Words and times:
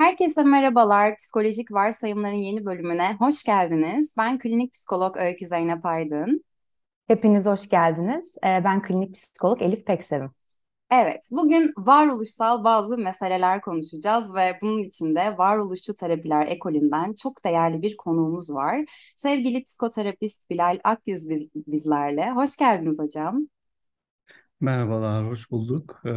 Herkese 0.00 0.44
merhabalar. 0.44 1.16
Psikolojik 1.16 1.72
Varsayımların 1.72 2.32
yeni 2.34 2.64
bölümüne 2.64 3.16
hoş 3.18 3.44
geldiniz. 3.44 4.14
Ben 4.18 4.38
klinik 4.38 4.72
psikolog 4.72 5.16
Öykü 5.16 5.46
Zeynep 5.46 5.86
Aydın. 5.86 6.44
Hepiniz 7.08 7.46
hoş 7.46 7.68
geldiniz. 7.68 8.34
Ee, 8.44 8.64
Ben 8.64 8.82
klinik 8.82 9.14
psikolog 9.14 9.62
Elif 9.62 9.86
Peksevim. 9.86 10.30
Evet, 10.90 11.28
bugün 11.30 11.72
varoluşsal 11.78 12.64
bazı 12.64 12.98
meseleler 12.98 13.60
konuşacağız 13.60 14.34
ve 14.34 14.58
bunun 14.62 14.78
için 14.78 15.16
de 15.16 15.38
varoluşçu 15.38 15.94
terapiler 15.94 16.46
ekolünden 16.46 17.14
çok 17.22 17.44
değerli 17.44 17.82
bir 17.82 17.96
konuğumuz 17.96 18.54
var. 18.54 18.84
Sevgili 19.16 19.62
psikoterapist 19.62 20.50
Bilal 20.50 20.78
Akyüz 20.84 21.30
biz- 21.30 21.48
bizlerle. 21.54 22.30
Hoş 22.30 22.56
geldiniz 22.56 22.98
hocam. 22.98 23.48
Merhabalar, 24.60 25.26
hoş 25.26 25.50
bulduk. 25.50 26.02
Ee, 26.06 26.10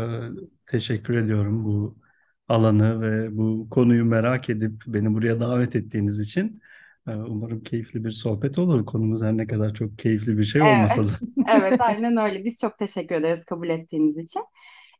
teşekkür 0.67 1.15
ediyorum 1.15 1.65
bu 1.65 2.03
alanı 2.49 3.01
ve 3.01 3.37
bu 3.37 3.67
konuyu 3.71 4.05
merak 4.05 4.49
edip 4.49 4.83
beni 4.87 5.13
buraya 5.13 5.39
davet 5.39 5.75
ettiğiniz 5.75 6.19
için. 6.19 6.61
Ee, 7.07 7.11
umarım 7.15 7.63
keyifli 7.63 8.03
bir 8.05 8.11
sohbet 8.11 8.59
olur. 8.59 8.85
Konumuz 8.85 9.21
her 9.23 9.37
ne 9.37 9.47
kadar 9.47 9.73
çok 9.73 9.99
keyifli 9.99 10.37
bir 10.37 10.43
şey 10.43 10.61
olmasa 10.61 11.07
da. 11.07 11.11
Evet, 11.11 11.21
evet 11.49 11.81
aynen 11.81 12.17
öyle. 12.17 12.43
Biz 12.43 12.57
çok 12.61 12.77
teşekkür 12.77 13.15
ederiz 13.15 13.45
kabul 13.45 13.69
ettiğiniz 13.69 14.17
için. 14.17 14.41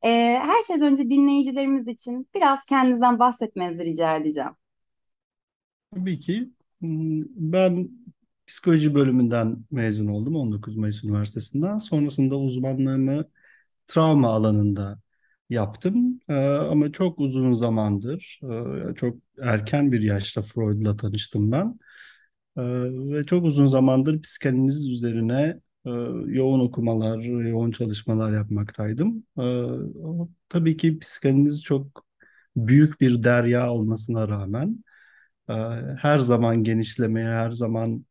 Ee, 0.05 0.39
her 0.43 0.63
şeyden 0.63 0.91
önce 0.91 1.03
dinleyicilerimiz 1.09 1.87
için 1.87 2.29
biraz 2.35 2.65
kendinizden 2.65 3.19
bahsetmenizi 3.19 3.85
rica 3.85 4.15
edeceğim. 4.17 4.51
Tabii 5.95 6.19
ki 6.19 6.49
hmm, 6.81 7.21
ben 7.53 7.89
psikoloji 8.47 8.95
bölümünden 8.95 9.65
mezun 9.71 10.07
oldum 10.07 10.35
19 10.35 10.75
Mayıs 10.77 11.03
Üniversitesi'nden. 11.03 11.77
Sonrasında 11.77 12.35
uzmanlığımı 12.39 13.25
travma 13.87 14.29
alanında 14.35 14.99
yaptım. 15.49 16.19
Ee, 16.29 16.33
ama 16.45 16.91
çok 16.91 17.19
uzun 17.19 17.53
zamandır, 17.53 18.39
e, 18.91 18.95
çok 18.95 19.17
erken 19.41 19.91
bir 19.91 20.01
yaşta 20.01 20.41
Freud'la 20.41 20.97
tanıştım 20.97 21.51
ben. 21.51 21.79
Ee, 22.57 22.61
ve 23.15 23.23
çok 23.23 23.45
uzun 23.45 23.65
zamandır 23.67 24.21
psikanaliz 24.21 24.89
üzerine 24.89 25.59
e, 25.85 25.89
yoğun 26.27 26.59
okumalar, 26.59 27.19
yoğun 27.49 27.71
çalışmalar 27.71 28.33
yapmaktaydım. 28.33 29.23
Ama 30.03 30.27
tabii 30.49 30.77
ki 30.77 30.99
psikanaliz 30.99 31.63
çok 31.63 32.05
büyük 32.55 33.01
bir 33.01 33.23
derya 33.23 33.71
olmasına 33.71 34.27
rağmen 34.29 34.83
e, 35.49 35.53
her 35.99 36.19
zaman 36.19 36.63
genişlemeye, 36.63 37.27
her 37.27 37.51
zaman 37.51 38.05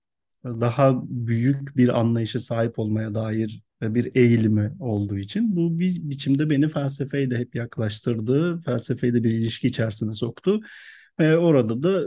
daha 0.45 1.03
büyük 1.09 1.77
bir 1.77 2.01
anlayışa 2.01 2.41
sahip 2.41 2.79
olmaya 2.79 3.15
dair 3.15 3.63
bir 3.83 4.17
eğilimi 4.17 4.73
olduğu 4.81 5.19
için 5.19 5.57
bu 5.57 5.79
bir 5.79 5.97
biçimde 6.11 6.51
beni 6.51 6.69
felsefeyle 6.69 7.39
hep 7.39 7.55
yaklaştırdı, 7.55 8.61
felsefeyle 8.63 9.25
bir 9.25 9.31
ilişki 9.31 9.69
içerisine 9.69 10.13
soktu. 10.13 10.61
Ve 11.21 11.37
orada 11.39 11.83
da 11.83 12.01
e, 12.03 12.07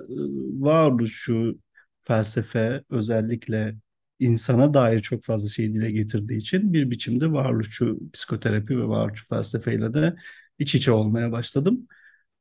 varoluşçu 0.62 1.60
felsefe 2.04 2.84
özellikle 2.90 3.76
insana 4.20 4.74
dair 4.74 5.00
çok 5.00 5.24
fazla 5.24 5.50
şey 5.50 5.74
dile 5.74 5.92
getirdiği 5.92 6.38
için 6.38 6.74
bir 6.74 6.92
biçimde 6.92 7.32
varoluşçu 7.32 8.00
psikoterapi 8.14 8.78
ve 8.80 8.88
varoluşçu 8.88 9.28
felsefeyle 9.28 9.94
de 9.94 10.16
iç 10.60 10.76
içe 10.76 10.92
olmaya 10.92 11.32
başladım. 11.32 11.88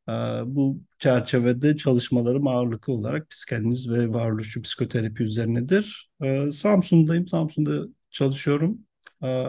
Ee, 0.08 0.12
Bu 0.46 0.80
çerçevede 0.98 1.76
çalışmalarım 1.76 2.46
ağırlıklı 2.46 2.92
olarak 2.92 3.30
psikanaliz 3.30 3.90
ve 3.90 4.08
varoluşçu 4.08 4.62
psikoterapi 4.62 5.22
üzerinedir. 5.22 6.10
Samsun'dayım, 6.52 7.26
Samsun'da 7.26 7.86
çalışıyorum. 8.10 8.78
Ee, 9.22 9.46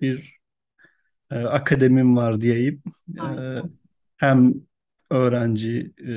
Bir 0.00 0.38
e, 1.30 1.34
akademim 1.36 2.16
var 2.16 2.40
diyeyim. 2.40 2.82
Ee, 3.16 3.20
Harika. 3.20 3.68
Hem 4.16 4.54
öğrenci, 5.10 5.92
e, 6.08 6.12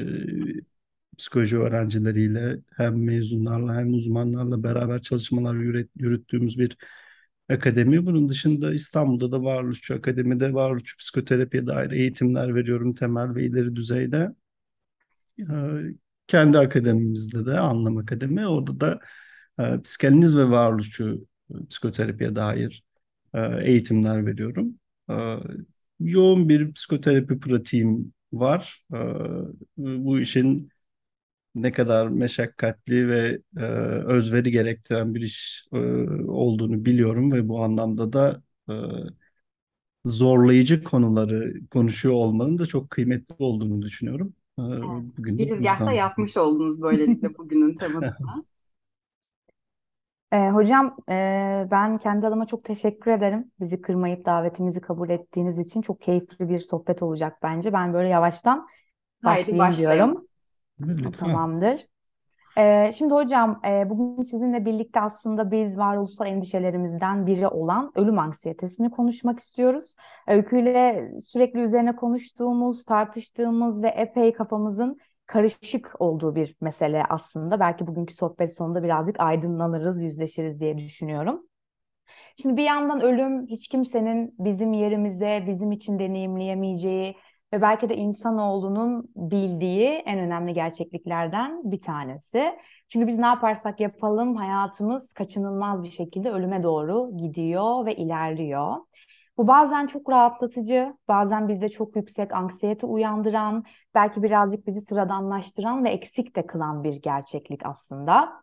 psikoloji 1.18 1.58
öğrencileriyle 1.58 2.60
hem 2.78 3.04
mezunlarla 3.04 3.76
hem 3.76 3.94
uzmanlarla 3.94 4.64
beraber 4.64 5.02
çalışmalar 5.02 5.54
yürüt- 5.56 5.90
yürüttüğümüz 5.96 6.60
bir 6.60 6.78
akademi. 7.50 8.06
Bunun 8.06 8.30
dışında 8.30 8.74
İstanbul'da 8.74 9.32
da 9.32 9.44
Varoluşçu 9.44 9.96
Akademi'de 9.96 10.54
varoluşçu 10.54 10.98
psikoterapiye 10.98 11.68
dair 11.68 11.92
eğitimler 11.92 12.56
veriyorum 12.56 12.94
temel 12.94 13.36
ve 13.36 13.46
ileri 13.46 13.76
düzeyde. 13.76 14.32
Ee, 15.40 15.44
Kendi 16.28 16.58
akademimizde 16.58 17.46
de 17.46 17.60
Anlam 17.60 17.98
Akademi. 17.98 18.48
Orada 18.48 18.80
da 18.80 19.00
e, 19.60 19.82
psikanaliz 19.82 20.38
ve 20.38 20.50
varoluşçu 20.50 21.28
psikoterapiye 21.70 22.36
dair 22.36 22.84
e, 23.34 23.42
eğitimler 23.64 24.26
veriyorum. 24.26 24.76
E, 25.10 25.16
yoğun 26.00 26.50
bir 26.50 26.74
psikoterapi 26.74 27.40
pratiğim 27.40 28.14
var. 28.34 28.84
E, 28.94 28.98
bu 29.78 30.20
işin 30.20 30.70
ne 31.56 31.72
kadar 31.72 32.08
meşakkatli 32.08 33.10
ve 33.10 33.42
özveri 34.06 34.52
gerektiren 34.52 35.16
bir 35.16 35.22
iş 35.22 35.66
olduğunu 36.28 36.86
biliyorum 36.86 37.32
ve 37.32 37.50
bu 37.50 37.64
anlamda 37.64 38.14
da 38.14 38.44
zorlayıcı 40.06 40.84
konuları 40.84 41.68
konuşuyor 41.70 42.16
olmanın 42.16 42.58
da 42.58 42.66
çok 42.66 42.90
kıymetli 42.90 43.36
olduğunu 43.40 43.82
düşünüyorum. 43.82 44.34
Bugün 45.18 45.38
Girizgahta 45.38 45.92
yüzden 45.92 45.94
yapmış 45.94 46.38
oldunuz 46.38 46.82
böylelikle 46.82 47.38
bugünün 47.38 47.76
temasını. 47.76 48.46
Ee, 50.32 50.50
hocam 50.50 50.98
e, 51.10 51.68
ben 51.72 51.98
kendi 51.98 52.28
adıma 52.28 52.46
çok 52.46 52.64
teşekkür 52.64 53.12
ederim. 53.12 53.52
Bizi 53.60 53.82
kırmayıp 53.82 54.26
davetimizi 54.26 54.82
kabul 54.82 55.10
ettiğiniz 55.10 55.60
için 55.60 55.82
çok 55.82 56.02
keyifli 56.02 56.50
bir 56.50 56.60
sohbet 56.60 57.04
olacak 57.04 57.38
bence. 57.44 57.74
Ben 57.74 57.94
böyle 57.94 58.10
yavaştan 58.10 58.68
Haydi 59.24 59.40
başlayayım 59.40 59.58
diyorum. 59.58 59.68
başlayalım. 59.68 60.28
lütfen. 60.80 61.28
Tamamdır. 61.28 61.88
Ee, 62.58 62.92
şimdi 62.92 63.14
hocam 63.14 63.60
e, 63.68 63.90
bugün 63.90 64.22
sizinle 64.22 64.66
birlikte 64.66 65.02
aslında 65.02 65.52
biz 65.52 65.78
varoluşsal 65.78 66.28
endişelerimizden 66.28 67.26
biri 67.28 67.48
olan 67.48 67.92
ölüm 67.96 68.20
anksiyetesini 68.20 68.92
konuşmak 68.92 69.40
istiyoruz. 69.40 69.96
Öyküyle 70.28 71.12
sürekli 71.22 71.60
üzerine 71.60 71.96
konuştuğumuz, 71.96 72.86
tartıştığımız 72.86 73.84
ve 73.84 73.88
epey 73.88 74.34
kafamızın 74.34 74.98
karışık 75.28 75.96
olduğu 76.00 76.36
bir 76.36 76.56
mesele 76.62 77.04
aslında. 77.10 77.60
Belki 77.60 77.88
bugünkü 77.88 78.14
sohbet 78.14 78.56
sonunda 78.58 78.84
birazcık 78.84 79.20
aydınlanırız, 79.20 80.04
yüzleşiriz 80.04 80.60
diye 80.60 80.78
düşünüyorum. 80.78 81.44
Şimdi 82.42 82.58
bir 82.58 82.64
yandan 82.64 83.02
ölüm 83.02 83.48
hiç 83.48 83.68
kimsenin 83.68 84.36
bizim 84.40 84.74
yerimize, 84.74 85.44
bizim 85.48 85.72
için 85.72 86.00
deneyimleyemeyeceği 86.00 87.16
ve 87.54 87.62
belki 87.62 87.90
de 87.90 87.96
insanoğlunun 87.96 89.10
bildiği 89.16 89.88
en 89.90 90.20
önemli 90.20 90.54
gerçekliklerden 90.54 91.72
bir 91.72 91.82
tanesi. 91.82 92.54
Çünkü 92.90 93.08
biz 93.08 93.20
ne 93.20 93.26
yaparsak 93.26 93.80
yapalım 93.80 94.36
hayatımız 94.36 95.14
kaçınılmaz 95.14 95.84
bir 95.84 95.92
şekilde 95.92 96.32
ölüme 96.32 96.64
doğru 96.64 97.18
gidiyor 97.18 97.86
ve 97.86 97.96
ilerliyor. 97.96 98.76
Bu 99.38 99.48
bazen 99.48 99.88
çok 99.88 100.10
rahatlatıcı, 100.10 100.98
bazen 101.08 101.48
bizde 101.48 101.70
çok 101.70 101.96
yüksek 101.96 102.34
anksiyete 102.34 102.86
uyandıran, 102.86 103.64
belki 103.96 104.24
birazcık 104.24 104.68
bizi 104.68 104.82
sıradanlaştıran 104.82 105.84
ve 105.84 105.90
eksik 105.90 106.36
de 106.36 106.46
kılan 106.48 106.84
bir 106.84 106.94
gerçeklik 106.94 107.66
aslında. 107.66 108.34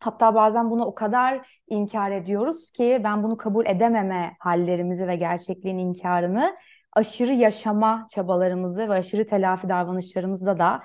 Hatta 0.00 0.34
bazen 0.34 0.70
bunu 0.70 0.84
o 0.84 0.94
kadar 0.94 1.60
inkar 1.68 2.10
ediyoruz 2.10 2.70
ki 2.70 3.00
ben 3.04 3.22
bunu 3.22 3.36
kabul 3.36 3.66
edememe 3.66 4.36
hallerimizi 4.40 5.08
ve 5.08 5.16
gerçekliğin 5.16 5.78
inkarını 5.78 6.56
aşırı 6.92 7.32
yaşama 7.32 8.06
çabalarımızı 8.10 8.88
ve 8.88 8.92
aşırı 8.92 9.26
telafi 9.26 9.68
davranışlarımızda 9.68 10.58
da 10.58 10.82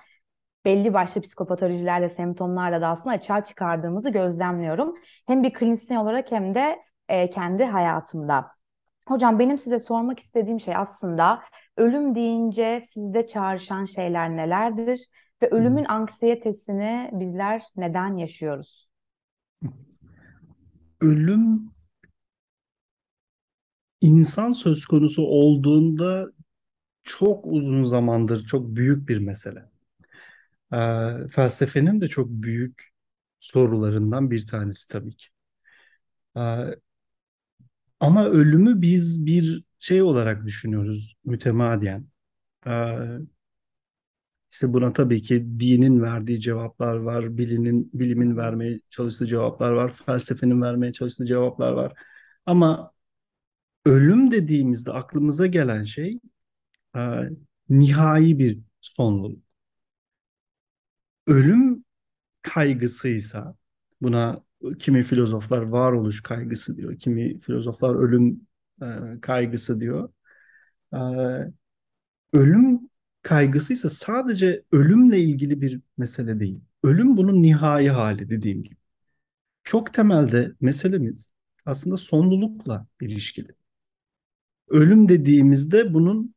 belli 0.65 0.93
başlı 0.93 1.21
psikopatolojilerle, 1.21 2.09
semptomlarla 2.09 2.81
da 2.81 2.87
aslında 2.87 3.15
açığa 3.15 3.43
çıkardığımızı 3.43 4.09
gözlemliyorum. 4.09 4.95
Hem 5.27 5.43
bir 5.43 5.53
klinisyen 5.53 5.97
olarak 5.97 6.31
hem 6.31 6.55
de 6.55 6.79
e, 7.09 7.29
kendi 7.29 7.65
hayatımda. 7.65 8.49
Hocam 9.07 9.39
benim 9.39 9.57
size 9.57 9.79
sormak 9.79 10.19
istediğim 10.19 10.59
şey 10.59 10.75
aslında 10.75 11.43
ölüm 11.77 12.15
deyince 12.15 12.81
sizde 12.87 13.27
çağrışan 13.27 13.85
şeyler 13.85 14.37
nelerdir 14.37 15.07
ve 15.41 15.49
ölümün 15.49 15.85
anksiyetesini 15.85 17.09
bizler 17.13 17.63
neden 17.75 18.17
yaşıyoruz? 18.17 18.89
Ölüm 21.01 21.71
insan 24.01 24.51
söz 24.51 24.85
konusu 24.85 25.21
olduğunda 25.21 26.31
çok 27.03 27.45
uzun 27.47 27.83
zamandır 27.83 28.45
çok 28.45 28.75
büyük 28.75 29.09
bir 29.09 29.17
mesele. 29.17 29.65
Ee, 30.73 31.27
felsefenin 31.31 32.01
de 32.01 32.07
çok 32.07 32.29
büyük 32.29 32.89
sorularından 33.39 34.31
bir 34.31 34.45
tanesi 34.45 34.87
tabii 34.87 35.15
ki. 35.15 35.27
Ee, 36.37 36.75
ama 37.99 38.25
ölümü 38.25 38.81
biz 38.81 39.25
bir 39.25 39.63
şey 39.79 40.01
olarak 40.01 40.45
düşünüyoruz 40.45 41.15
mütemadiyen. 41.25 42.07
Ee, 42.67 42.71
işte 44.51 44.73
buna 44.73 44.93
tabii 44.93 45.21
ki 45.21 45.45
dinin 45.59 46.01
verdiği 46.01 46.41
cevaplar 46.41 46.95
var, 46.95 47.37
bilinin, 47.37 47.91
bilimin 47.93 48.37
vermeye 48.37 48.79
çalıştığı 48.89 49.25
cevaplar 49.27 49.71
var, 49.71 49.93
felsefenin 49.93 50.61
vermeye 50.61 50.93
çalıştığı 50.93 51.25
cevaplar 51.25 51.71
var. 51.71 51.93
Ama 52.45 52.91
ölüm 53.85 54.31
dediğimizde 54.31 54.91
aklımıza 54.93 55.47
gelen 55.47 55.83
şey 55.83 56.19
e, 56.97 57.01
nihai 57.69 58.39
bir 58.39 58.59
sonluluk. 58.81 59.43
ölüm 61.27 61.85
kaygısıysa 62.43 63.55
buna 64.01 64.43
kimi 64.79 65.03
filozoflar 65.03 65.61
varoluş 65.61 66.23
kaygısı 66.23 66.77
diyor, 66.77 66.97
kimi 66.99 67.39
filozoflar 67.39 67.95
ölüm 67.95 68.41
e, 68.81 69.21
kaygısı 69.21 69.79
diyor. 69.79 70.09
E, 70.93 70.97
ölüm 72.33 72.89
kaygısıysa 73.21 73.89
sadece 73.89 74.63
ölümle 74.71 75.19
ilgili 75.19 75.61
bir 75.61 75.81
mesele 75.97 76.39
değil. 76.39 76.61
Ölüm 76.83 77.17
bunun 77.17 77.43
nihai 77.43 77.89
hali 77.89 78.29
dediğim 78.29 78.63
gibi. 78.63 78.75
Çok 79.63 79.93
temelde 79.93 80.51
meselemiz 80.61 81.31
aslında 81.65 81.97
sonlulukla 81.97 82.87
ilişkili. 83.01 83.55
Ölüm 84.67 85.09
dediğimizde 85.09 85.93
bunun 85.93 86.35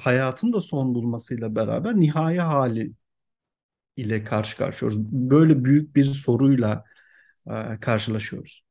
hayatın 0.00 0.52
da 0.52 0.60
son 0.60 0.94
bulmasıyla 0.94 1.54
beraber 1.54 1.96
nihai 2.00 2.38
hali 2.38 2.92
ile 3.96 4.24
karşı 4.24 4.56
karşıyayız. 4.56 4.98
Böyle 5.12 5.64
büyük 5.64 5.96
bir 5.96 6.04
soruyla 6.04 6.84
karşılaşıyoruz. 7.80 8.64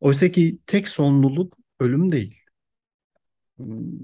Oysa 0.00 0.28
ki 0.28 0.58
tek 0.66 0.88
sonluluk 0.88 1.58
ölüm 1.80 2.12
değil. 2.12 2.40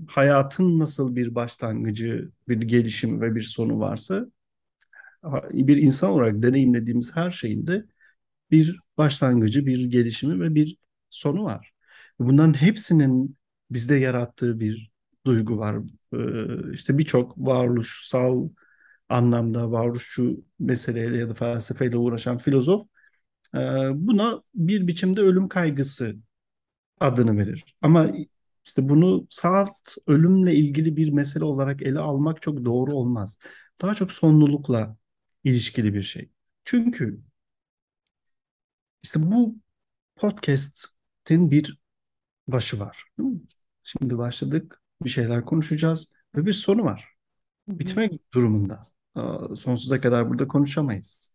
Hayatın 0.09 0.79
nasıl 0.79 1.17
bir 1.17 1.35
başlangıcı, 1.35 2.31
bir 2.49 2.61
gelişimi 2.61 3.21
ve 3.21 3.35
bir 3.35 3.43
sonu 3.43 3.81
varsa 3.81 4.27
bir 5.53 5.77
insan 5.77 6.11
olarak 6.11 6.43
deneyimlediğimiz 6.43 7.17
her 7.17 7.31
şeyin 7.31 7.67
de 7.67 7.85
bir 8.51 8.81
başlangıcı, 8.99 9.67
bir 9.67 9.85
gelişimi 9.85 10.41
ve 10.41 10.55
bir 10.55 10.77
sonu 11.11 11.45
var. 11.45 11.73
Bunların 12.19 12.55
hepsinin 12.55 13.37
bizde 13.71 13.97
yarattığı 13.97 14.61
bir 14.61 14.91
duygu 15.27 15.59
var. 15.59 15.77
Ee, 16.15 16.73
işte 16.73 16.99
birçok 16.99 17.39
varoluşsal 17.39 18.49
anlamda 19.09 19.71
varoluşçu 19.71 20.45
meseleyle 20.59 21.19
ya 21.19 21.29
da 21.29 21.35
felsefeyle 21.35 21.97
uğraşan 21.97 22.39
filozof 22.39 22.87
e, 23.55 23.59
buna 23.95 24.43
bir 24.55 24.87
biçimde 24.87 25.21
ölüm 25.21 25.49
kaygısı 25.49 26.17
adını 27.01 27.39
verir. 27.39 27.77
Ama 27.83 28.13
işte 28.67 28.89
bunu 28.89 29.27
saat 29.31 29.97
ölümle 30.07 30.55
ilgili 30.55 30.97
bir 30.97 31.13
mesele 31.13 31.45
olarak 31.45 31.83
ele 31.83 31.99
almak 31.99 32.43
çok 32.43 32.65
doğru 32.65 32.93
olmaz. 32.95 33.39
Daha 33.83 33.95
çok 33.95 34.13
sonlulukla 34.13 34.97
ilişkili 35.45 35.95
bir 35.95 36.03
şey. 36.03 36.31
Çünkü 36.65 37.21
işte 39.03 39.23
bu 39.23 39.57
podcast'in 40.17 41.51
bir 41.51 41.79
başı 42.49 42.81
var. 42.81 43.05
Şimdi 43.83 44.19
başladık, 44.19 44.83
bir 45.03 45.11
şeyler 45.11 45.45
konuşacağız 45.45 46.13
ve 46.37 46.47
bir 46.47 46.53
sonu 46.53 46.85
var. 46.85 47.09
Bitmek 47.69 48.33
durumunda. 48.35 48.93
Sonsuza 49.57 50.01
kadar 50.01 50.31
burada 50.31 50.49
konuşamayız. 50.49 51.33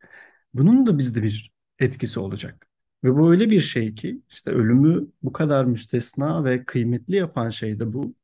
Bunun 0.54 0.88
da 0.88 0.98
bizde 0.98 1.24
bir 1.24 1.51
etkisi 1.80 2.20
olacak. 2.20 2.68
Ve 3.04 3.16
bu 3.16 3.31
öyle 3.31 3.50
bir 3.50 3.62
şey 3.62 3.96
ki 3.96 4.22
işte 4.30 4.52
ölümü 4.52 5.08
bu 5.24 5.31
kadar 5.31 5.66
müstesna 5.66 6.44
ve 6.44 6.66
kıymetli 6.66 7.16
yapan 7.16 7.50
şey 7.50 7.80
de 7.80 7.94
bu. 7.94 8.16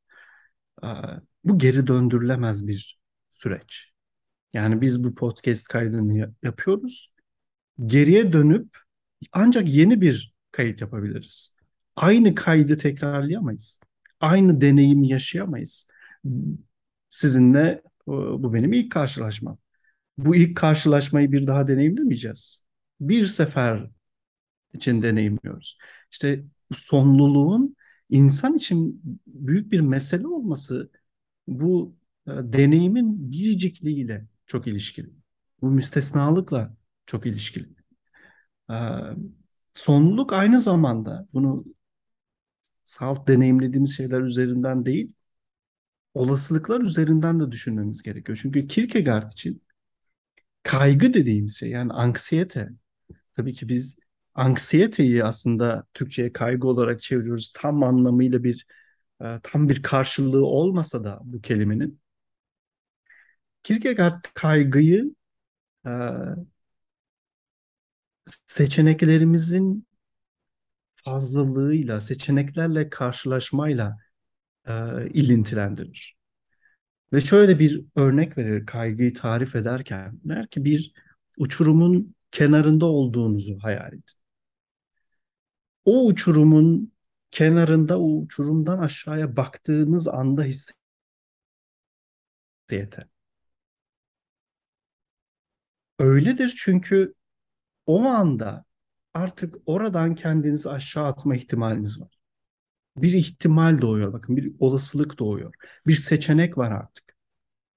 Bu 1.43 1.57
geri 1.57 1.87
döndürülemez 1.87 2.67
bir 2.67 2.99
süreç. 3.31 3.91
Yani 4.53 4.81
biz 4.81 5.03
bu 5.03 5.15
podcast 5.15 5.67
kaydını 5.67 6.33
yapıyoruz. 6.43 7.11
Geriye 7.85 8.33
dönüp 8.33 8.77
ancak 9.31 9.67
yeni 9.67 10.01
bir 10.01 10.35
kayıt 10.51 10.81
yapabiliriz. 10.81 11.57
Aynı 11.95 12.35
kaydı 12.35 12.77
tekrarlayamayız. 12.77 13.79
Aynı 14.19 14.61
deneyimi 14.61 15.07
yaşayamayız. 15.07 15.87
Sizinle 17.09 17.81
bu 18.07 18.53
benim 18.53 18.73
ilk 18.73 18.91
karşılaşmam. 18.91 19.57
Bu 20.17 20.35
ilk 20.35 20.57
karşılaşmayı 20.57 21.31
bir 21.31 21.47
daha 21.47 21.67
deneyimlemeyeceğiz. 21.67 22.64
Bir 22.99 23.25
sefer 23.27 23.89
için 24.73 25.01
deneyimliyoruz. 25.03 25.77
İşte 26.11 26.45
sonluluğun 26.75 27.75
insan 28.09 28.55
için 28.55 29.01
büyük 29.27 29.71
bir 29.71 29.79
mesele 29.79 30.27
olması 30.27 30.91
bu 31.47 31.95
e, 32.27 32.31
deneyimin 32.31 33.31
biricikliğiyle 33.31 34.27
çok 34.47 34.67
ilişkili. 34.67 35.09
Bu 35.61 35.71
müstesnalıkla 35.71 36.77
çok 37.07 37.25
ilişkili. 37.25 37.69
E, 38.71 38.75
sonluluk 39.73 40.33
aynı 40.33 40.59
zamanda 40.59 41.27
bunu 41.33 41.65
salt 42.83 43.27
deneyimlediğimiz 43.27 43.95
şeyler 43.97 44.21
üzerinden 44.21 44.85
değil, 44.85 45.13
olasılıklar 46.13 46.81
üzerinden 46.81 47.39
de 47.39 47.51
düşünmemiz 47.51 48.03
gerekiyor. 48.03 48.39
Çünkü 48.41 48.67
Kierkegaard 48.67 49.31
için 49.31 49.61
kaygı 50.63 51.13
dediğimiz 51.13 51.57
şey 51.59 51.69
yani 51.69 51.93
anksiyete 51.93 52.69
tabii 53.35 53.53
ki 53.53 53.69
biz 53.69 53.99
anksiyeteyi 54.35 55.23
aslında 55.23 55.85
Türkçe'ye 55.93 56.33
kaygı 56.33 56.67
olarak 56.67 57.01
çeviriyoruz. 57.01 57.53
Tam 57.55 57.83
anlamıyla 57.83 58.43
bir 58.43 58.65
e, 59.21 59.39
tam 59.43 59.69
bir 59.69 59.83
karşılığı 59.83 60.45
olmasa 60.45 61.03
da 61.03 61.19
bu 61.23 61.41
kelimenin 61.41 62.01
Kierkegaard 63.63 64.25
kaygıyı 64.33 65.15
e, 65.85 65.91
seçeneklerimizin 68.25 69.87
fazlalığıyla, 70.95 72.01
seçeneklerle 72.01 72.89
karşılaşmayla 72.89 73.97
e, 74.67 74.73
ilintilendirir. 75.09 76.15
Ve 77.13 77.21
şöyle 77.21 77.59
bir 77.59 77.85
örnek 77.95 78.37
verir 78.37 78.65
kaygıyı 78.65 79.13
tarif 79.13 79.55
ederken. 79.55 80.19
Der 80.23 80.47
ki 80.47 80.65
bir 80.65 80.93
uçurumun 81.37 82.15
kenarında 82.35 82.85
olduğunuzu 82.85 83.57
hayal 83.61 83.87
edin. 83.93 84.03
O 85.85 86.05
uçurumun 86.05 86.93
kenarında 87.31 87.99
o 87.99 88.17
uçurumdan 88.21 88.79
aşağıya 88.79 89.37
baktığınız 89.37 90.07
anda 90.07 90.43
hissiyete. 90.43 90.75
Öyledir 95.99 96.53
çünkü 96.57 97.13
o 97.85 98.05
anda 98.05 98.65
artık 99.13 99.55
oradan 99.65 100.15
kendinizi 100.15 100.69
aşağı 100.69 101.05
atma 101.05 101.35
ihtimaliniz 101.35 102.01
var. 102.01 102.17
Bir 102.97 103.13
ihtimal 103.13 103.81
doğuyor 103.81 104.13
bakın 104.13 104.37
bir 104.37 104.53
olasılık 104.59 105.19
doğuyor. 105.19 105.55
Bir 105.87 105.95
seçenek 105.95 106.57
var 106.57 106.71
artık. 106.71 107.17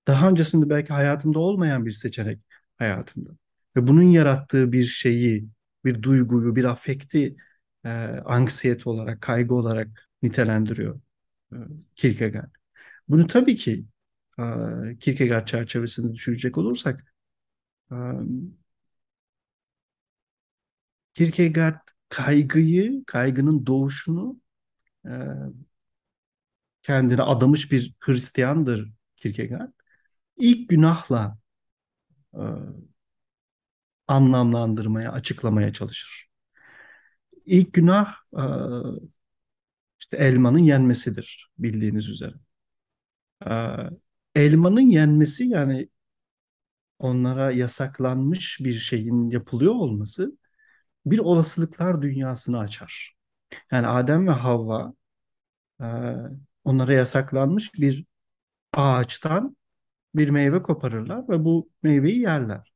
Daha 0.06 0.30
öncesinde 0.30 0.70
belki 0.70 0.92
hayatımda 0.92 1.38
olmayan 1.40 1.86
bir 1.86 1.92
seçenek 1.92 2.40
hayatımda. 2.78 3.30
Ve 3.76 3.86
bunun 3.86 4.02
yarattığı 4.02 4.72
bir 4.72 4.84
şeyi, 4.84 5.48
bir 5.84 6.02
duyguyu, 6.02 6.56
bir 6.56 6.64
afekti 6.64 7.36
e, 7.84 7.88
anksiyete 8.24 8.90
olarak, 8.90 9.22
kaygı 9.22 9.54
olarak 9.54 10.08
nitelendiriyor 10.22 11.00
e, 11.52 11.56
Kierkegaard. 11.96 12.54
Bunu 13.08 13.26
tabii 13.26 13.56
ki 13.56 13.86
e, 14.38 14.42
Kierkegaard 15.00 15.46
çerçevesinde 15.48 16.14
düşünecek 16.14 16.58
olursak 16.58 17.14
e, 17.92 17.96
Kierkegaard 21.14 21.88
kaygıyı, 22.08 23.04
kaygının 23.06 23.66
doğuşunu 23.66 24.40
e, 25.06 25.12
kendine 26.82 27.22
adamış 27.22 27.72
bir 27.72 27.94
Hristiyandır 28.00 28.90
Kierkegaard. 29.16 29.72
İlk 30.38 30.70
günahla 30.70 31.38
e, 32.34 32.42
anlamlandırmaya, 34.08 35.12
açıklamaya 35.12 35.72
çalışır. 35.72 36.28
İlk 37.46 37.72
günah 37.74 38.14
e, 38.38 38.42
işte 40.00 40.16
elmanın 40.16 40.58
yenmesidir 40.58 41.50
bildiğiniz 41.58 42.08
üzere. 42.08 42.34
E, 43.46 43.52
elmanın 44.34 44.80
yenmesi 44.80 45.44
yani 45.44 45.88
onlara 46.98 47.50
yasaklanmış 47.50 48.60
bir 48.60 48.72
şeyin 48.72 49.30
yapılıyor 49.30 49.74
olması 49.74 50.38
bir 51.06 51.18
olasılıklar 51.18 52.02
dünyasını 52.02 52.58
açar. 52.60 53.16
Yani 53.72 53.88
Adem 53.88 54.28
ve 54.28 54.32
Havva 54.32 54.94
e, 55.82 55.86
onlara 56.64 56.92
yasaklanmış 56.94 57.74
bir 57.74 58.06
ağaçtan 58.74 59.56
bir 60.16 60.30
meyve 60.30 60.62
koparırlar 60.62 61.30
ve 61.30 61.44
bu 61.44 61.70
meyveyi 61.84 62.20
yerler. 62.20 62.67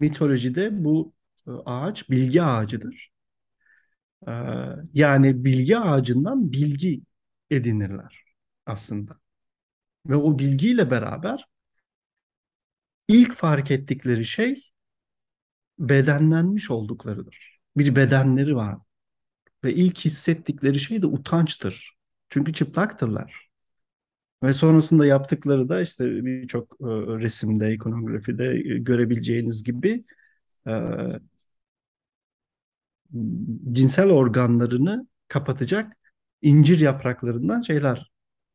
Mitolojide 0.00 0.84
bu 0.84 1.14
e, 1.46 1.50
ağaç 1.50 2.10
bilgi 2.10 2.42
ağacıdır. 2.42 3.10
E, 4.28 4.32
yani 4.94 5.44
bilgi 5.44 5.78
ağacından 5.78 6.52
bilgi 6.52 7.02
edinirler 7.50 8.24
aslında. 8.66 9.20
Ve 10.06 10.16
o 10.16 10.38
bilgiyle 10.38 10.90
beraber 10.90 11.46
ilk 13.08 13.32
fark 13.32 13.70
ettikleri 13.70 14.24
şey 14.24 14.70
bedenlenmiş 15.78 16.70
olduklarıdır 16.70 17.60
bir 17.76 17.96
bedenleri 17.96 18.56
var. 18.56 18.78
Ve 19.64 19.74
ilk 19.74 19.98
hissettikleri 19.98 20.80
şey 20.80 21.02
de 21.02 21.06
utançtır. 21.06 21.94
Çünkü 22.30 22.52
çıplaktırlar. 22.52 23.49
Ve 24.42 24.52
sonrasında 24.52 25.06
yaptıkları 25.06 25.68
da 25.68 25.80
işte 25.82 26.24
birçok 26.24 26.72
e, 26.80 26.84
resimde, 27.20 27.74
ikonografide 27.74 28.44
e, 28.46 28.78
görebileceğiniz 28.78 29.64
gibi 29.64 30.04
e, 30.68 30.72
cinsel 33.72 34.10
organlarını 34.10 35.06
kapatacak 35.28 35.96
incir 36.42 36.80
yapraklarından 36.80 37.60
şeyler 37.60 38.10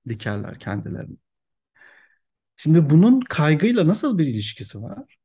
dikerler 0.10 0.60
kendilerine. 0.60 1.16
Şimdi 2.56 2.90
bunun 2.90 3.20
kaygıyla 3.22 3.88
nasıl 3.88 4.18
bir 4.18 4.28
ilişkisi 4.28 4.82
var? 4.82 5.18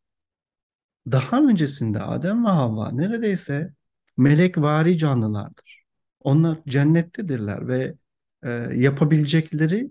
Daha 1.12 1.42
öncesinde 1.42 2.02
Adem 2.02 2.44
ve 2.44 2.48
Havva 2.48 2.90
neredeyse 2.92 3.74
melekvari 4.16 4.98
canlılardır. 4.98 5.84
Onlar 6.20 6.58
cennettedirler 6.68 7.68
ve 7.68 7.94
e, 8.42 8.50
yapabilecekleri, 8.74 9.90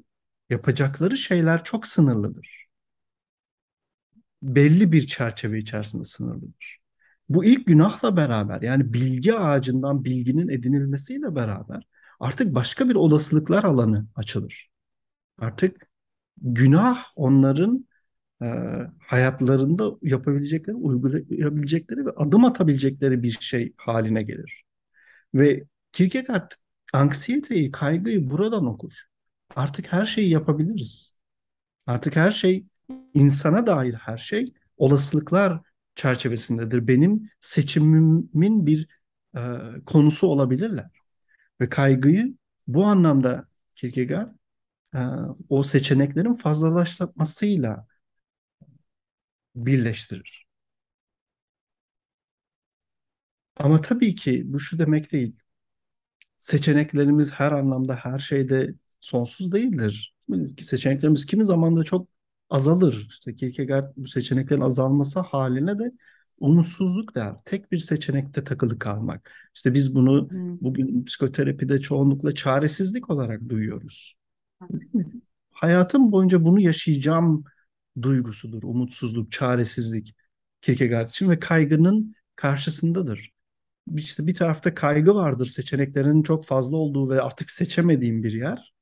yapacakları 0.49 1.17
şeyler 1.17 1.63
çok 1.63 1.87
sınırlıdır. 1.87 2.67
Belli 4.41 4.91
bir 4.91 5.07
çerçeve 5.07 5.57
içerisinde 5.57 6.03
sınırlıdır. 6.03 6.79
Bu 7.29 7.45
ilk 7.45 7.67
günahla 7.67 8.17
beraber 8.17 8.61
yani 8.61 8.93
bilgi 8.93 9.33
ağacından 9.35 10.05
bilginin 10.05 10.47
edinilmesiyle 10.49 11.35
beraber 11.35 11.83
artık 12.19 12.55
başka 12.55 12.89
bir 12.89 12.95
olasılıklar 12.95 13.63
alanı 13.63 14.07
açılır. 14.15 14.69
Artık 15.39 15.89
günah 16.41 17.05
onların 17.15 17.87
e, 18.43 18.47
hayatlarında 18.99 19.91
yapabilecekleri, 20.03 20.75
uygulayabilecekleri 20.77 22.05
ve 22.07 22.11
adım 22.11 22.45
atabilecekleri 22.45 23.23
bir 23.23 23.31
şey 23.31 23.73
haline 23.77 24.23
gelir. 24.23 24.63
Ve 25.35 25.65
Kierkegaard 25.93 26.51
anksiyeteyi, 26.93 27.71
kaygıyı 27.71 28.31
buradan 28.31 28.65
okur. 28.67 28.93
Artık 29.55 29.93
her 29.93 30.05
şeyi 30.05 30.29
yapabiliriz. 30.29 31.17
Artık 31.87 32.15
her 32.15 32.31
şey, 32.31 32.65
insana 33.13 33.67
dair 33.67 33.93
her 33.93 34.17
şey 34.17 34.53
olasılıklar 34.77 35.61
çerçevesindedir. 35.95 36.87
Benim 36.87 37.29
seçimimin 37.41 38.65
bir 38.65 38.87
e, 39.37 39.41
konusu 39.85 40.27
olabilirler. 40.27 40.89
Ve 41.61 41.69
kaygıyı 41.69 42.35
bu 42.67 42.85
anlamda 42.85 43.47
Kierkegaard 43.75 44.29
e, 44.95 44.99
o 45.49 45.63
seçeneklerin 45.63 46.33
fazlalaşmasıyla 46.33 47.87
birleştirir. 49.55 50.47
Ama 53.55 53.81
tabii 53.81 54.15
ki 54.15 54.43
bu 54.45 54.59
şu 54.59 54.79
demek 54.79 55.11
değil. 55.11 55.35
Seçeneklerimiz 56.39 57.31
her 57.31 57.51
anlamda 57.51 57.95
her 57.95 58.19
şeyde 58.19 58.75
sonsuz 59.01 59.51
değildir. 59.51 60.15
Seçeneklerimiz 60.61 61.25
kimi 61.25 61.45
zaman 61.45 61.77
da 61.77 61.83
çok 61.83 62.07
azalır. 62.49 63.07
İşte 63.09 63.35
Kierkegaard 63.35 63.93
bu 63.97 64.07
seçeneklerin 64.07 64.61
azalması 64.61 65.19
haline 65.19 65.79
de 65.79 65.91
umutsuzluk 66.39 67.15
der. 67.15 67.33
Tek 67.45 67.71
bir 67.71 67.79
seçenekte 67.79 68.43
takılı 68.43 68.79
kalmak. 68.79 69.31
İşte 69.55 69.73
biz 69.73 69.95
bunu 69.95 70.29
hmm. 70.29 70.61
bugün 70.61 71.05
psikoterapide 71.05 71.81
çoğunlukla 71.81 72.33
çaresizlik 72.33 73.09
olarak 73.09 73.49
duyuyoruz. 73.49 74.15
Hayatım 75.51 76.11
boyunca 76.11 76.45
bunu 76.45 76.59
yaşayacağım 76.59 77.43
duygusudur. 78.01 78.63
Umutsuzluk, 78.63 79.31
çaresizlik 79.31 80.15
Kierkegaard 80.61 81.09
için 81.09 81.29
ve 81.29 81.39
kaygının 81.39 82.15
karşısındadır. 82.35 83.31
İşte 83.95 84.27
bir 84.27 84.33
tarafta 84.33 84.75
kaygı 84.75 85.15
vardır, 85.15 85.45
seçeneklerin 85.45 86.23
çok 86.23 86.45
fazla 86.45 86.77
olduğu 86.77 87.09
ve 87.09 87.21
artık 87.21 87.49
seçemediğim 87.49 88.23
bir 88.23 88.33
yer. 88.33 88.73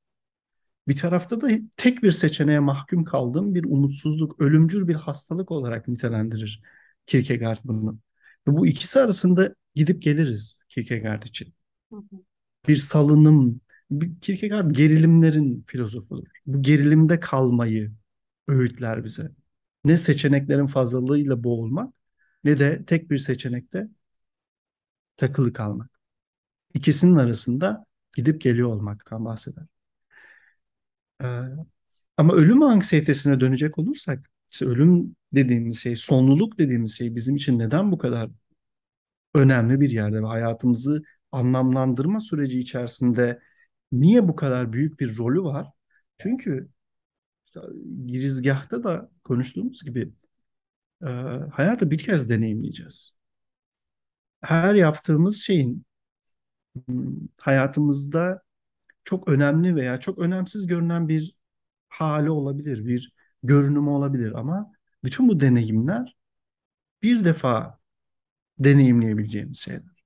Bir 0.87 0.95
tarafta 0.95 1.41
da 1.41 1.49
tek 1.77 2.03
bir 2.03 2.11
seçeneğe 2.11 2.59
mahkum 2.59 3.03
kaldığım 3.03 3.55
bir 3.55 3.63
umutsuzluk, 3.63 4.41
ölümcül 4.41 4.87
bir 4.87 4.95
hastalık 4.95 5.51
olarak 5.51 5.87
nitelendirir 5.87 6.61
Kierkegaard 7.07 7.59
bunu. 7.63 7.99
Ve 8.47 8.57
bu 8.57 8.67
ikisi 8.67 8.99
arasında 8.99 9.55
gidip 9.75 10.01
geliriz 10.01 10.63
Kierkegaard 10.69 11.23
için. 11.23 11.53
Bir 12.67 12.75
salınım, 12.75 13.61
bir 13.91 14.19
Kierkegaard 14.21 14.71
gerilimlerin 14.71 15.63
filozofudur. 15.67 16.27
Bu 16.45 16.61
gerilimde 16.61 17.19
kalmayı 17.19 17.91
öğütler 18.47 19.03
bize. 19.03 19.31
Ne 19.85 19.97
seçeneklerin 19.97 20.67
fazlalığıyla 20.67 21.43
boğulmak 21.43 21.93
ne 22.43 22.59
de 22.59 22.85
tek 22.85 23.11
bir 23.11 23.17
seçenekte 23.17 23.87
takılı 25.17 25.53
kalmak. 25.53 25.99
İkisinin 26.73 27.15
arasında 27.15 27.85
gidip 28.15 28.41
geliyor 28.41 28.69
olmaktan 28.69 29.25
bahseder. 29.25 29.65
Ee, 31.23 31.27
ama 32.17 32.33
ölüm 32.33 32.63
anksiyetesine 32.63 33.39
dönecek 33.39 33.79
olursak, 33.79 34.29
işte 34.51 34.65
ölüm 34.65 35.15
dediğimiz 35.33 35.79
şey, 35.79 35.95
sonluluk 35.95 36.57
dediğimiz 36.57 36.97
şey 36.97 37.15
bizim 37.15 37.35
için 37.35 37.59
neden 37.59 37.91
bu 37.91 37.97
kadar 37.97 38.29
önemli 39.35 39.79
bir 39.81 39.89
yerde 39.91 40.21
ve 40.21 40.25
hayatımızı 40.27 41.03
anlamlandırma 41.31 42.19
süreci 42.19 42.59
içerisinde 42.59 43.39
niye 43.91 44.27
bu 44.27 44.35
kadar 44.35 44.73
büyük 44.73 44.99
bir 44.99 45.17
rolü 45.17 45.43
var? 45.43 45.67
Çünkü 46.17 46.69
işte 47.45 47.61
girizgahta 48.07 48.83
da 48.83 49.11
konuştuğumuz 49.23 49.83
gibi 49.85 50.13
e, 51.03 51.07
hayatı 51.53 51.91
bir 51.91 51.97
kez 51.97 52.29
deneyimleyeceğiz. 52.29 53.17
Her 54.41 54.75
yaptığımız 54.75 55.37
şeyin 55.37 55.85
hmm, 56.87 57.15
hayatımızda 57.39 58.41
çok 59.07 59.29
önemli 59.29 59.75
veya 59.75 59.99
çok 59.99 60.19
önemsiz 60.19 60.67
görünen 60.67 61.07
bir 61.09 61.35
hali 61.89 62.31
olabilir, 62.31 62.85
bir 62.85 63.13
görünümü 63.43 63.89
olabilir 63.89 64.31
ama 64.39 64.71
bütün 65.03 65.29
bu 65.29 65.39
deneyimler 65.39 66.17
bir 67.03 67.25
defa 67.25 67.79
deneyimleyebileceğimiz 68.59 69.57
şeyler. 69.59 70.03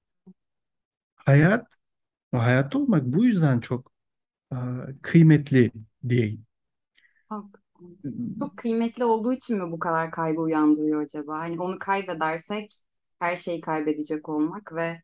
Hayat, 1.15 1.77
hayatta 2.31 2.79
olmak 2.79 3.05
bu 3.05 3.25
yüzden 3.25 3.59
çok 3.59 3.91
uh, 4.51 4.57
kıymetli 5.01 5.71
diyeyim. 6.09 6.45
Çok 8.39 8.57
kıymetli 8.57 9.05
olduğu 9.05 9.33
için 9.33 9.57
mi 9.57 9.71
bu 9.71 9.79
kadar 9.79 10.11
kaygı 10.11 10.41
uyandırıyor 10.41 11.01
acaba? 11.01 11.39
Hani 11.39 11.61
onu 11.61 11.79
kaybedersek 11.79 12.73
her 13.19 13.35
şeyi 13.35 13.61
kaybedecek 13.61 14.29
olmak 14.29 14.73
ve 14.75 15.01